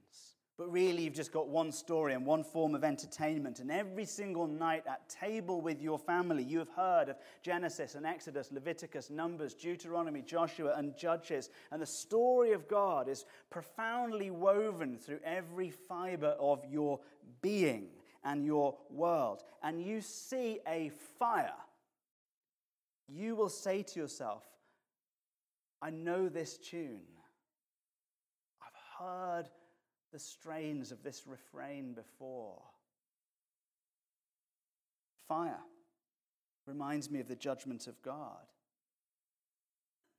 But 0.58 0.72
really, 0.72 1.02
you've 1.02 1.12
just 1.12 1.32
got 1.32 1.48
one 1.48 1.70
story 1.70 2.14
and 2.14 2.24
one 2.24 2.42
form 2.42 2.74
of 2.74 2.82
entertainment. 2.82 3.60
And 3.60 3.70
every 3.70 4.06
single 4.06 4.46
night 4.46 4.84
at 4.86 5.06
table 5.10 5.60
with 5.60 5.82
your 5.82 5.98
family, 5.98 6.42
you 6.42 6.58
have 6.60 6.70
heard 6.70 7.10
of 7.10 7.16
Genesis 7.42 7.94
and 7.94 8.06
Exodus, 8.06 8.50
Leviticus, 8.50 9.10
Numbers, 9.10 9.52
Deuteronomy, 9.52 10.22
Joshua, 10.22 10.72
and 10.76 10.96
Judges. 10.96 11.50
And 11.70 11.82
the 11.82 11.86
story 11.86 12.52
of 12.52 12.68
God 12.68 13.06
is 13.06 13.26
profoundly 13.50 14.30
woven 14.30 14.96
through 14.96 15.20
every 15.24 15.68
fiber 15.68 16.34
of 16.40 16.64
your 16.64 17.00
being 17.42 17.88
and 18.24 18.42
your 18.42 18.76
world. 18.88 19.42
And 19.62 19.84
you 19.84 20.00
see 20.00 20.60
a 20.66 20.90
fire. 21.18 21.52
You 23.08 23.36
will 23.36 23.50
say 23.50 23.82
to 23.82 24.00
yourself, 24.00 24.42
I 25.82 25.90
know 25.90 26.30
this 26.30 26.56
tune. 26.56 27.02
I've 28.62 29.04
heard 29.04 29.50
the 30.16 30.20
strains 30.20 30.92
of 30.92 31.02
this 31.02 31.24
refrain 31.26 31.92
before. 31.92 32.62
Fire 35.28 35.60
reminds 36.64 37.10
me 37.10 37.20
of 37.20 37.28
the 37.28 37.36
judgment 37.36 37.86
of 37.86 38.00
God. 38.00 38.46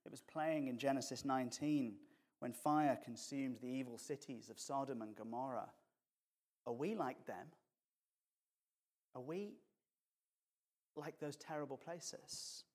It 0.06 0.12
was 0.12 0.22
playing 0.22 0.68
in 0.68 0.78
Genesis 0.78 1.26
19 1.26 1.96
when 2.38 2.54
fire 2.54 2.96
consumed 3.04 3.58
the 3.60 3.70
evil 3.70 3.98
cities 3.98 4.52
of 4.52 4.60
Sodom 4.60 5.02
and 5.02 5.16
Gomorrah. 5.16 5.72
Are 6.68 6.74
we 6.74 6.94
like 6.94 7.26
them? 7.26 7.48
Are 9.16 9.22
we 9.24 9.56
like 10.96 11.20
those 11.20 11.38
terrible 11.38 11.78
places? 11.78 12.66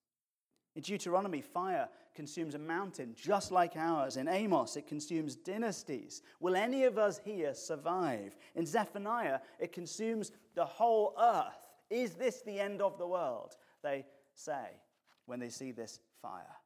In 0.75 0.81
Deuteronomy, 0.81 1.41
fire 1.41 1.87
consumes 2.15 2.55
a 2.55 2.59
mountain 2.59 3.13
just 3.15 3.51
like 3.51 3.75
ours. 3.75 4.17
In 4.17 4.27
Amos, 4.27 4.75
it 4.75 4.87
consumes 4.87 5.35
dynasties. 5.35 6.23
Will 6.39 6.55
any 6.55 6.83
of 6.85 6.97
us 6.97 7.19
here 7.23 7.53
survive? 7.53 8.35
In 8.55 8.65
Zephaniah, 8.65 9.39
it 9.59 9.71
consumes 9.71 10.31
the 10.55 10.65
whole 10.65 11.13
earth. 11.19 11.67
Is 11.89 12.15
this 12.15 12.41
the 12.41 12.59
end 12.59 12.81
of 12.81 12.97
the 12.97 13.07
world? 13.07 13.55
They 13.83 14.05
say 14.33 14.81
when 15.27 15.39
they 15.39 15.49
see 15.49 15.71
this 15.71 15.99
fire. 16.21 16.57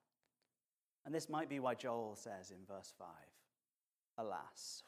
And 1.06 1.14
this 1.14 1.30
might 1.30 1.50
be 1.50 1.60
why 1.60 1.76
Joel 1.76 2.16
says 2.16 2.52
in 2.52 2.66
verse 2.66 2.94
5 2.98 3.08
Alas, 4.20 4.84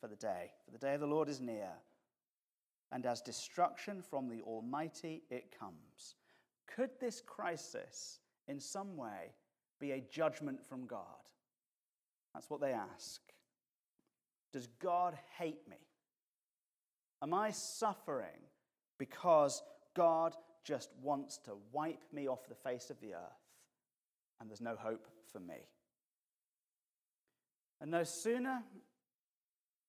for 0.00 0.08
the 0.08 0.16
day, 0.16 0.50
for 0.64 0.70
the 0.70 0.78
day 0.78 0.94
of 0.94 1.00
the 1.00 1.06
Lord 1.06 1.28
is 1.28 1.40
near, 1.40 1.70
and 2.90 3.06
as 3.06 3.20
destruction 3.20 4.02
from 4.02 4.28
the 4.28 4.42
Almighty 4.42 5.22
it 5.30 5.54
comes. 5.58 6.16
Could 6.66 6.90
this 7.00 7.22
crisis 7.24 8.20
in 8.48 8.60
some 8.60 8.96
way 8.96 9.34
be 9.80 9.92
a 9.92 10.00
judgment 10.10 10.64
from 10.64 10.86
God? 10.86 11.04
That's 12.34 12.50
what 12.50 12.60
they 12.60 12.72
ask. 12.72 13.20
Does 14.52 14.68
God 14.80 15.16
hate 15.38 15.68
me? 15.68 15.76
Am 17.22 17.32
I 17.32 17.50
suffering 17.50 18.48
because 18.98 19.62
God 19.94 20.34
just 20.64 20.90
wants 21.02 21.38
to 21.38 21.52
wipe 21.72 22.02
me 22.12 22.28
off 22.28 22.48
the 22.48 22.54
face 22.54 22.90
of 22.90 23.00
the 23.00 23.14
earth 23.14 23.44
and 24.40 24.50
there's 24.50 24.60
no 24.60 24.76
hope 24.76 25.06
for 25.32 25.40
me? 25.40 25.68
And 27.80 27.90
no 27.90 28.04
sooner 28.04 28.62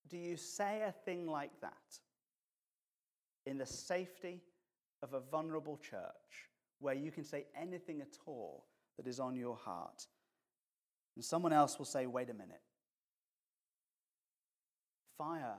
do 0.08 0.16
you 0.16 0.36
say 0.36 0.82
a 0.86 0.92
thing 0.92 1.26
like 1.26 1.60
that 1.60 1.98
in 3.46 3.58
the 3.58 3.66
safety 3.66 4.42
of 5.02 5.14
a 5.14 5.20
vulnerable 5.20 5.78
church 5.78 6.48
where 6.80 6.94
you 6.94 7.10
can 7.10 7.24
say 7.24 7.46
anything 7.60 8.00
at 8.00 8.16
all 8.26 8.66
that 8.96 9.06
is 9.06 9.20
on 9.20 9.36
your 9.36 9.56
heart. 9.56 10.06
And 11.16 11.24
someone 11.24 11.52
else 11.52 11.78
will 11.78 11.86
say, 11.86 12.06
wait 12.06 12.30
a 12.30 12.34
minute. 12.34 12.60
Fire 15.16 15.56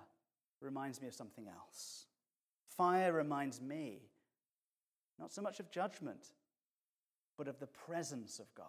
reminds 0.61 1.01
me 1.01 1.07
of 1.07 1.13
something 1.13 1.47
else. 1.47 2.05
Fire 2.77 3.11
reminds 3.11 3.61
me 3.61 4.03
not 5.19 5.33
so 5.33 5.41
much 5.41 5.59
of 5.59 5.69
judgment, 5.69 6.27
but 7.37 7.47
of 7.47 7.59
the 7.59 7.67
presence 7.67 8.39
of 8.39 8.53
God. 8.55 8.65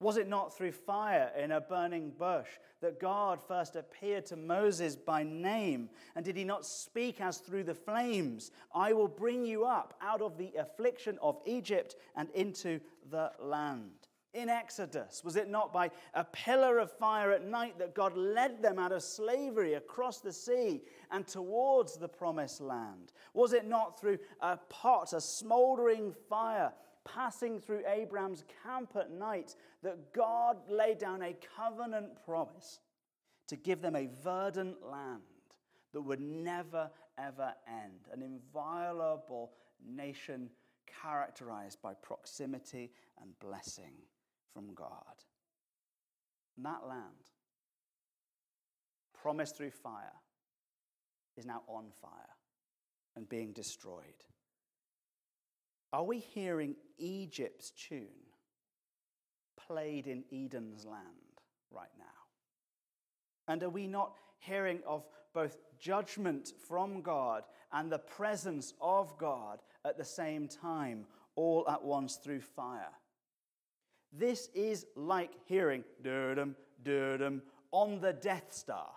Was 0.00 0.16
it 0.16 0.28
not 0.28 0.56
through 0.56 0.72
fire 0.72 1.30
in 1.38 1.52
a 1.52 1.60
burning 1.60 2.10
bush 2.18 2.48
that 2.80 3.00
God 3.00 3.40
first 3.46 3.76
appeared 3.76 4.26
to 4.26 4.36
Moses 4.36 4.96
by 4.96 5.22
name? 5.22 5.88
And 6.16 6.24
did 6.24 6.36
he 6.36 6.44
not 6.44 6.66
speak 6.66 7.20
as 7.20 7.38
through 7.38 7.64
the 7.64 7.74
flames? 7.74 8.50
I 8.74 8.92
will 8.92 9.08
bring 9.08 9.44
you 9.44 9.64
up 9.64 9.94
out 10.02 10.20
of 10.20 10.36
the 10.36 10.52
affliction 10.58 11.18
of 11.22 11.40
Egypt 11.46 11.94
and 12.16 12.28
into 12.30 12.80
the 13.10 13.30
land. 13.40 14.08
In 14.34 14.48
Exodus, 14.48 15.22
was 15.22 15.36
it 15.36 15.48
not 15.48 15.72
by 15.72 15.92
a 16.12 16.24
pillar 16.24 16.78
of 16.80 16.90
fire 16.90 17.30
at 17.30 17.46
night 17.46 17.78
that 17.78 17.94
God 17.94 18.16
led 18.16 18.60
them 18.60 18.80
out 18.80 18.90
of 18.90 19.04
slavery 19.04 19.74
across 19.74 20.18
the 20.18 20.32
sea 20.32 20.82
and 21.12 21.24
towards 21.24 21.96
the 21.96 22.08
promised 22.08 22.60
land? 22.60 23.12
Was 23.32 23.52
it 23.52 23.64
not 23.64 24.00
through 24.00 24.18
a 24.40 24.56
pot, 24.68 25.12
a 25.12 25.20
smoldering 25.20 26.12
fire 26.28 26.72
passing 27.04 27.60
through 27.60 27.82
Abraham's 27.86 28.44
camp 28.64 28.92
at 28.96 29.10
night 29.10 29.54
that 29.82 30.12
God 30.12 30.58
laid 30.68 30.98
down 30.98 31.22
a 31.22 31.36
covenant 31.56 32.24
promise 32.24 32.80
to 33.48 33.56
give 33.56 33.82
them 33.82 33.96
a 33.96 34.08
verdant 34.22 34.76
land 34.82 35.22
that 35.92 36.00
would 36.00 36.20
never, 36.20 36.90
ever 37.18 37.52
end, 37.68 38.08
an 38.12 38.22
inviolable 38.22 39.52
nation 39.86 40.50
characterized 41.02 41.80
by 41.82 41.94
proximity 41.94 42.90
and 43.20 43.38
blessing 43.38 43.92
from 44.52 44.74
God. 44.74 45.24
And 46.56 46.64
that 46.66 46.86
land, 46.86 47.30
promised 49.12 49.56
through 49.56 49.70
fire, 49.70 50.12
is 51.36 51.44
now 51.44 51.62
on 51.68 51.86
fire 52.00 52.10
and 53.16 53.28
being 53.28 53.52
destroyed. 53.52 54.24
Are 55.94 56.02
we 56.02 56.18
hearing 56.18 56.74
Egypt's 56.98 57.70
tune 57.70 58.08
played 59.56 60.08
in 60.08 60.24
Eden's 60.32 60.84
land 60.84 61.38
right 61.70 61.86
now? 61.96 62.04
And 63.46 63.62
are 63.62 63.70
we 63.70 63.86
not 63.86 64.16
hearing 64.40 64.80
of 64.88 65.06
both 65.32 65.56
judgment 65.78 66.50
from 66.66 67.00
God 67.00 67.44
and 67.72 67.92
the 67.92 68.00
presence 68.00 68.74
of 68.80 69.16
God 69.18 69.60
at 69.84 69.96
the 69.96 70.04
same 70.04 70.48
time, 70.48 71.06
all 71.36 71.64
at 71.70 71.84
once 71.84 72.16
through 72.16 72.40
fire? 72.40 72.90
This 74.12 74.48
is 74.52 74.86
like 74.96 75.30
hearing 75.44 75.84
durdum, 76.02 76.56
durdum 76.82 77.40
on 77.70 78.00
the 78.00 78.14
Death 78.14 78.52
Star. 78.52 78.90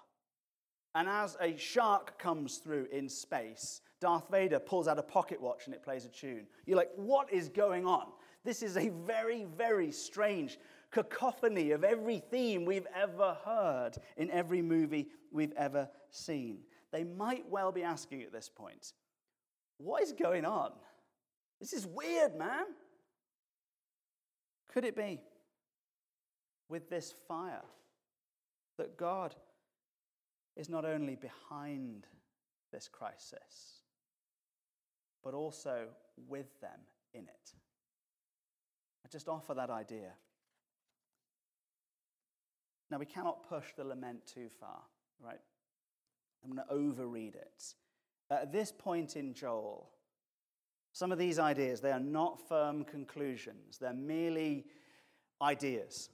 And 0.96 1.08
as 1.08 1.38
a 1.40 1.58
shark 1.58 2.18
comes 2.18 2.58
through 2.58 2.88
in 2.92 3.08
space, 3.08 3.82
Darth 4.00 4.30
Vader 4.30 4.60
pulls 4.60 4.88
out 4.88 5.00
a 5.00 5.04
pocket 5.04 5.42
watch 5.42 5.66
and 5.66 5.74
it 5.74 5.84
plays 5.84 6.06
a 6.06 6.10
tune. 6.10 6.46
You're 6.66 6.78
like, 6.78 6.92
what 6.96 7.32
is 7.34 7.50
going 7.50 7.86
on? 7.86 8.08
This 8.44 8.62
is 8.62 8.78
a 8.78 8.90
very, 8.90 9.46
very 9.58 9.92
strange 9.92 10.60
cacophony 10.92 11.72
of 11.72 11.84
every 11.84 12.20
theme 12.20 12.64
we've 12.64 12.88
ever 12.96 13.38
heard 13.44 13.98
in 14.16 14.30
every 14.32 14.62
movie 14.62 15.08
we've 15.32 15.54
ever 15.58 15.90
seen. 16.12 16.60
They 16.92 17.04
might 17.04 17.50
well 17.50 17.72
be 17.72 17.84
asking 17.84 18.24
at 18.24 18.32
this 18.32 18.50
point, 18.50 18.94
what 19.78 20.04
is 20.04 20.14
going 20.14 20.46
on? 20.46 20.72
This 21.60 21.74
is 21.74 21.86
weird, 21.86 22.36
man. 22.36 22.66
Could 24.72 24.86
it 24.86 24.96
be 24.96 25.20
with 26.70 26.90
this 26.90 27.14
fire 27.28 27.64
that 28.78 28.98
God 28.98 29.36
is 30.56 30.70
not 30.70 30.86
only 30.86 31.16
behind 31.16 32.06
this 32.72 32.88
crisis, 32.88 33.82
but 35.23 35.34
also 35.34 35.88
with 36.27 36.60
them 36.62 36.80
in 37.13 37.23
it. 37.23 37.53
I 39.06 39.10
just 39.10 39.27
offer 39.27 39.53
that 39.53 39.69
idea. 39.69 40.12
Now, 42.89 42.97
we 42.97 43.06
cannot 43.06 43.47
push 43.47 43.65
the 43.75 43.84
lament 43.84 44.25
too 44.25 44.49
far, 44.60 44.82
right? 45.19 45.39
I'm 46.43 46.56
going 46.56 46.65
to 46.67 46.73
overread 46.73 47.36
it. 47.36 47.73
At 48.30 48.51
this 48.51 48.71
point 48.71 49.15
in 49.15 49.34
Joel, 49.34 49.89
some 50.93 51.12
of 51.12 51.17
these 51.17 51.39
ideas, 51.39 51.82
they 51.82 51.91
are 51.91 51.99
not 51.99 52.47
firm 52.47 52.84
conclusions. 52.84 53.77
They're 53.77 53.93
merely 53.93 54.65
ideas, 55.41 56.10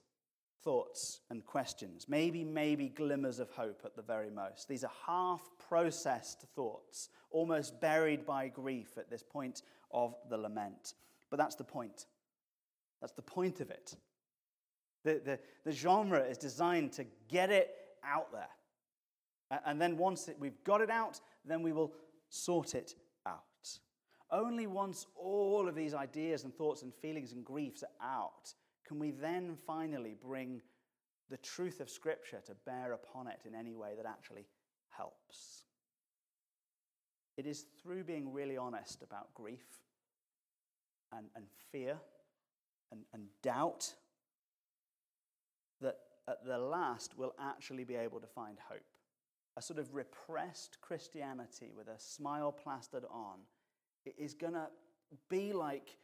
thoughts, 0.63 1.21
and 1.30 1.45
questions. 1.45 2.08
Maybe, 2.08 2.43
maybe 2.43 2.89
glimmers 2.89 3.39
of 3.39 3.49
hope 3.52 3.82
at 3.86 3.95
the 3.95 4.02
very 4.02 4.30
most. 4.30 4.67
These 4.67 4.84
are 4.84 4.91
half 5.06 5.41
processed 5.67 6.45
thoughts, 6.56 7.10
almost 7.32 7.80
buried 7.82 8.26
by 8.26 8.47
grief 8.47 8.97
at 8.97 9.10
this 9.10 9.23
point 9.23 9.63
of 9.91 10.15
the 10.30 10.38
lament. 10.38 10.93
But 11.30 11.38
that's 11.38 11.56
the 11.56 11.63
point. 11.63 12.06
That's 13.02 13.13
the 13.13 13.21
point 13.21 13.60
of 13.60 13.69
it. 13.69 13.95
The, 15.04 15.21
the, 15.23 15.39
the 15.65 15.71
genre 15.71 16.21
is 16.21 16.38
designed 16.38 16.93
to 16.93 17.06
get 17.28 17.49
it 17.49 17.69
out 18.04 18.32
there. 18.32 19.60
And 19.65 19.80
then 19.82 19.97
once 19.97 20.28
it, 20.30 20.38
we've 20.39 20.63
got 20.63 20.82
it 20.82 20.89
out, 20.89 21.19
then 21.45 21.62
we 21.62 21.73
will 21.73 21.93
sort 22.30 22.73
it 22.76 22.95
out. 23.28 23.41
Only 24.32 24.65
once 24.65 25.06
all 25.15 25.67
of 25.67 25.76
these 25.76 25.93
ideas 25.93 26.43
and 26.43 26.56
thoughts 26.56 26.82
and 26.82 26.93
feelings 26.93 27.34
and 27.34 27.45
griefs 27.45 27.84
are 27.84 28.08
out 28.08 28.54
can 28.88 29.00
we 29.00 29.12
then 29.12 29.58
finally 29.65 30.15
bring 30.22 30.62
the 31.30 31.38
truth 31.38 31.80
of 31.80 31.89
Scripture 31.89 32.41
to 32.46 32.54
bear 32.65 32.93
upon 32.93 33.28
it 33.28 33.39
in 33.46 33.56
any 33.56 33.74
way 33.74 33.91
that 33.98 34.06
actually 34.06 34.46
helps. 34.89 35.63
It 37.38 37.48
is 37.48 37.65
through 37.82 38.04
being 38.04 38.32
really 38.32 38.58
honest 38.58 39.02
about 39.02 39.34
grief 39.34 39.65
and, 41.12 41.28
and 41.36 41.46
fear 41.72 41.98
and, 42.91 43.02
and 43.13 43.24
doubt 43.41 43.93
that 45.82 45.98
at 46.28 46.46
the 46.46 46.58
last 46.58 47.17
we'll 47.17 47.36
actually 47.39 47.84
be 47.84 47.96
able 47.96 48.19
to 48.19 48.28
find 48.28 48.58
hope. 48.69 48.82
A 49.58 49.62
sort 49.62 49.80
of 49.80 49.93
repressed 49.93 50.78
Christianity 50.82 51.72
with 51.76 51.88
a 51.88 52.00
smile 52.00 52.52
plastered 52.52 53.06
on 53.10 53.39
it 54.06 54.15
is 54.17 54.34
going 54.34 54.54
to 54.54 54.67
be 55.30 55.54
like 55.54 55.98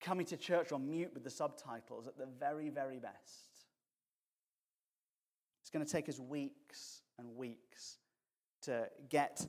coming 0.00 0.26
to 0.26 0.36
church 0.36 0.72
on 0.72 0.88
mute 0.88 1.10
with 1.12 1.24
the 1.24 1.30
subtitles 1.30 2.06
at 2.06 2.16
the 2.16 2.26
very, 2.38 2.70
very 2.70 2.98
best. 2.98 3.66
It's 5.60 5.70
going 5.70 5.84
to 5.84 5.90
take 5.90 6.08
us 6.08 6.18
weeks 6.18 7.02
and 7.18 7.36
weeks 7.36 7.98
to 8.62 8.88
get 9.08 9.46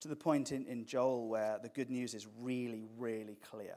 to 0.00 0.08
the 0.08 0.16
point 0.16 0.52
in, 0.52 0.66
in 0.66 0.84
Joel 0.84 1.28
where 1.28 1.58
the 1.62 1.68
good 1.68 1.90
news 1.90 2.14
is 2.14 2.26
really, 2.40 2.84
really 2.96 3.38
clear. 3.50 3.76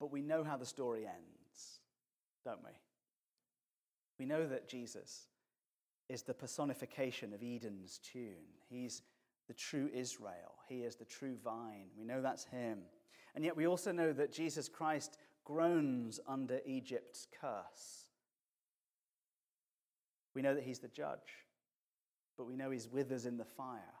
But 0.00 0.10
we 0.10 0.22
know 0.22 0.44
how 0.44 0.56
the 0.56 0.66
story 0.66 1.06
ends, 1.06 1.80
don't 2.44 2.62
we? 2.64 2.70
We 4.18 4.26
know 4.26 4.46
that 4.46 4.68
Jesus 4.68 5.28
is 6.08 6.22
the 6.22 6.34
personification 6.34 7.32
of 7.34 7.42
Eden's 7.42 7.98
tune. 7.98 8.46
He's 8.68 9.02
the 9.46 9.54
true 9.54 9.90
Israel. 9.92 10.54
He 10.68 10.82
is 10.82 10.96
the 10.96 11.04
true 11.04 11.36
vine. 11.42 11.86
We 11.96 12.04
know 12.04 12.22
that's 12.22 12.44
him. 12.44 12.78
And 13.38 13.44
yet 13.44 13.56
we 13.56 13.68
also 13.68 13.92
know 13.92 14.12
that 14.14 14.32
Jesus 14.32 14.68
Christ 14.68 15.16
groans 15.44 16.18
under 16.26 16.58
Egypt's 16.66 17.28
curse. 17.40 18.08
We 20.34 20.42
know 20.42 20.56
that 20.56 20.64
he's 20.64 20.80
the 20.80 20.88
judge, 20.88 21.46
but 22.36 22.48
we 22.48 22.56
know 22.56 22.70
he's 22.70 22.88
with 22.88 23.12
us 23.12 23.26
in 23.26 23.36
the 23.36 23.44
fire. 23.44 23.94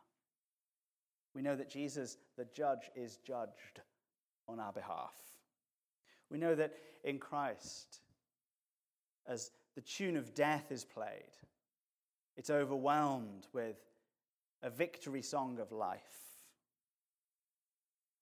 We 1.36 1.42
know 1.42 1.54
that 1.54 1.70
Jesus, 1.70 2.18
the 2.36 2.46
judge, 2.46 2.90
is 2.96 3.18
judged 3.18 3.80
on 4.48 4.58
our 4.58 4.72
behalf. 4.72 5.14
We 6.30 6.38
know 6.38 6.56
that 6.56 6.74
in 7.04 7.20
Christ, 7.20 8.00
as 9.24 9.52
the 9.76 9.82
tune 9.82 10.16
of 10.16 10.34
death 10.34 10.72
is 10.72 10.84
played, 10.84 11.36
it's 12.36 12.50
overwhelmed 12.50 13.46
with 13.52 13.76
a 14.64 14.68
victory 14.70 15.22
song 15.22 15.60
of 15.60 15.70
life. 15.70 16.27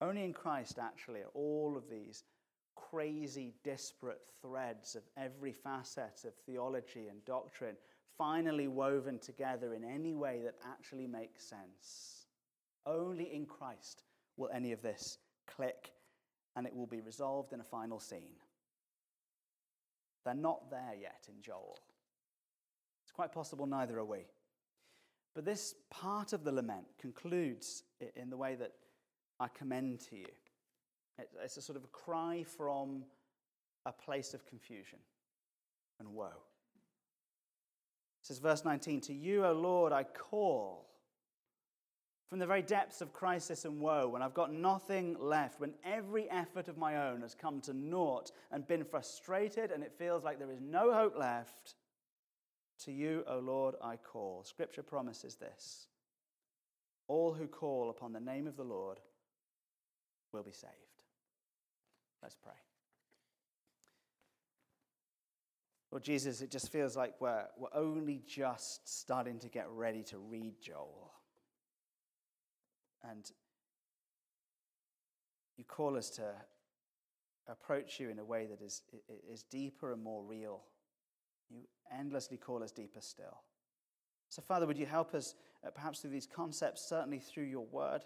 Only 0.01 0.23
in 0.23 0.33
Christ, 0.33 0.77
actually, 0.79 1.21
are 1.21 1.31
all 1.33 1.75
of 1.75 1.89
these 1.89 2.23
crazy, 2.75 3.53
disparate 3.63 4.29
threads 4.41 4.95
of 4.95 5.03
every 5.17 5.51
facet 5.51 6.23
of 6.25 6.33
theology 6.45 7.07
and 7.07 7.23
doctrine 7.25 7.75
finally 8.17 8.67
woven 8.67 9.19
together 9.19 9.73
in 9.73 9.83
any 9.83 10.13
way 10.13 10.41
that 10.43 10.55
actually 10.65 11.07
makes 11.07 11.43
sense. 11.43 12.27
Only 12.85 13.33
in 13.33 13.45
Christ 13.45 14.03
will 14.37 14.49
any 14.53 14.71
of 14.71 14.81
this 14.81 15.17
click 15.47 15.91
and 16.55 16.65
it 16.65 16.75
will 16.75 16.87
be 16.87 17.01
resolved 17.01 17.53
in 17.53 17.59
a 17.59 17.63
final 17.63 17.99
scene. 17.99 18.35
They're 20.23 20.33
not 20.33 20.69
there 20.69 20.93
yet 20.99 21.27
in 21.29 21.41
Joel. 21.41 21.77
It's 23.03 23.11
quite 23.11 23.31
possible 23.31 23.65
neither 23.65 23.97
are 23.99 24.05
we. 24.05 24.25
But 25.35 25.45
this 25.45 25.75
part 25.89 26.33
of 26.33 26.43
the 26.43 26.51
lament 26.51 26.87
concludes 26.99 27.83
in 28.15 28.29
the 28.29 28.37
way 28.37 28.55
that 28.55 28.71
I 29.39 29.47
commend 29.49 29.99
to 30.09 30.17
you. 30.17 30.25
It's 31.43 31.57
a 31.57 31.61
sort 31.61 31.77
of 31.77 31.83
a 31.83 31.87
cry 31.87 32.43
from 32.43 33.03
a 33.85 33.91
place 33.91 34.33
of 34.33 34.45
confusion 34.45 34.99
and 35.99 36.13
woe. 36.13 36.27
It 36.27 38.25
says, 38.27 38.39
verse 38.39 38.65
19, 38.65 39.01
To 39.01 39.13
you, 39.13 39.45
O 39.45 39.53
Lord, 39.53 39.93
I 39.93 40.03
call 40.03 40.85
from 42.29 42.39
the 42.39 42.45
very 42.45 42.61
depths 42.61 42.99
of 43.01 43.13
crisis 43.13 43.63
and 43.63 43.79
woe, 43.79 44.09
when 44.09 44.21
I've 44.21 44.33
got 44.33 44.51
nothing 44.51 45.15
left, 45.19 45.61
when 45.61 45.73
every 45.85 46.29
effort 46.29 46.67
of 46.67 46.77
my 46.77 47.09
own 47.09 47.21
has 47.21 47.33
come 47.33 47.61
to 47.61 47.73
naught 47.73 48.31
and 48.51 48.67
been 48.67 48.83
frustrated, 48.83 49.71
and 49.71 49.81
it 49.81 49.93
feels 49.97 50.25
like 50.25 50.37
there 50.37 50.51
is 50.51 50.59
no 50.59 50.93
hope 50.93 51.17
left, 51.17 51.75
to 52.83 52.91
you, 52.91 53.23
O 53.27 53.39
Lord, 53.39 53.75
I 53.81 53.95
call. 53.95 54.43
Scripture 54.43 54.83
promises 54.83 55.35
this 55.35 55.87
all 57.07 57.33
who 57.33 57.47
call 57.47 57.89
upon 57.89 58.11
the 58.11 58.19
name 58.19 58.47
of 58.47 58.57
the 58.57 58.63
Lord 58.63 58.99
will 60.31 60.43
be 60.43 60.51
saved. 60.51 60.73
Let's 62.21 62.35
pray. 62.35 62.53
Lord 65.91 66.03
Jesus, 66.03 66.41
it 66.41 66.51
just 66.51 66.71
feels 66.71 66.97
like 66.97 67.13
we're, 67.19 67.45
we're 67.57 67.73
only 67.73 68.21
just 68.27 68.87
starting 68.87 69.39
to 69.39 69.47
get 69.47 69.67
ready 69.69 70.03
to 70.03 70.17
read 70.17 70.55
Joel. 70.61 71.13
And 73.09 73.31
you 75.55 75.63
call 75.63 75.95
us 75.95 76.09
to 76.11 76.33
approach 77.47 77.99
you 77.99 78.09
in 78.09 78.19
a 78.19 78.25
way 78.25 78.47
that 78.47 78.61
is, 78.61 78.81
is 79.31 79.43
deeper 79.43 79.93
and 79.93 80.03
more 80.03 80.23
real. 80.23 80.63
You 81.49 81.61
endlessly 81.97 82.37
call 82.37 82.63
us 82.63 82.71
deeper 82.71 82.99
still. 82.99 83.39
So, 84.29 84.41
Father, 84.41 84.67
would 84.67 84.77
you 84.77 84.85
help 84.85 85.13
us, 85.13 85.35
uh, 85.65 85.69
perhaps 85.69 85.99
through 85.99 86.11
these 86.11 86.27
concepts, 86.27 86.81
certainly 86.81 87.19
through 87.19 87.45
your 87.45 87.65
word, 87.65 88.03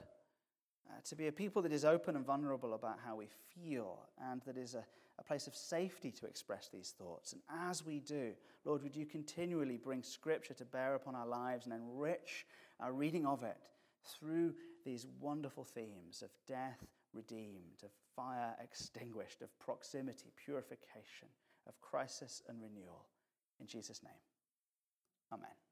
uh, 0.92 1.00
to 1.06 1.16
be 1.16 1.28
a 1.28 1.32
people 1.32 1.62
that 1.62 1.72
is 1.72 1.86
open 1.86 2.16
and 2.16 2.26
vulnerable 2.26 2.74
about 2.74 3.00
how 3.06 3.16
we 3.16 3.28
feel 3.56 4.00
and 4.30 4.42
that 4.46 4.58
is 4.58 4.76
a, 4.76 4.84
a 5.20 5.24
place 5.24 5.48
of 5.48 5.56
safety 5.56 6.12
to 6.12 6.26
express 6.26 6.70
these 6.74 6.94
thoughts. 6.98 7.34
And 7.34 7.42
as 7.70 7.86
we 7.86 8.00
do, 8.00 8.32
Lord, 8.66 8.84
would 8.84 8.96
you 8.96 9.06
continually 9.06 9.78
bring 9.78 10.04
Scripture 10.04 10.54
to 10.56 10.66
bear 10.66 10.96
upon 10.96 11.16
our 11.16 11.28
lives 11.28 11.66
and 11.66 11.74
enrich 11.74 12.46
our 12.80 12.92
reading 12.92 13.26
of 13.26 13.44
it 13.44 13.58
through 14.04 14.54
these 14.84 15.08
wonderful 15.20 15.64
themes 15.64 16.22
of 16.24 16.30
death 16.48 16.84
redeemed, 17.14 17.84
of 17.84 17.92
fire 18.16 18.56
extinguished, 18.62 19.42
of 19.42 19.58
proximity, 19.60 20.32
purification, 20.44 21.28
of 21.68 21.80
crisis 21.82 22.42
and 22.48 22.62
renewal. 22.62 23.06
In 23.60 23.68
Jesus' 23.68 24.02
name, 24.04 24.14
amen. 25.32 25.71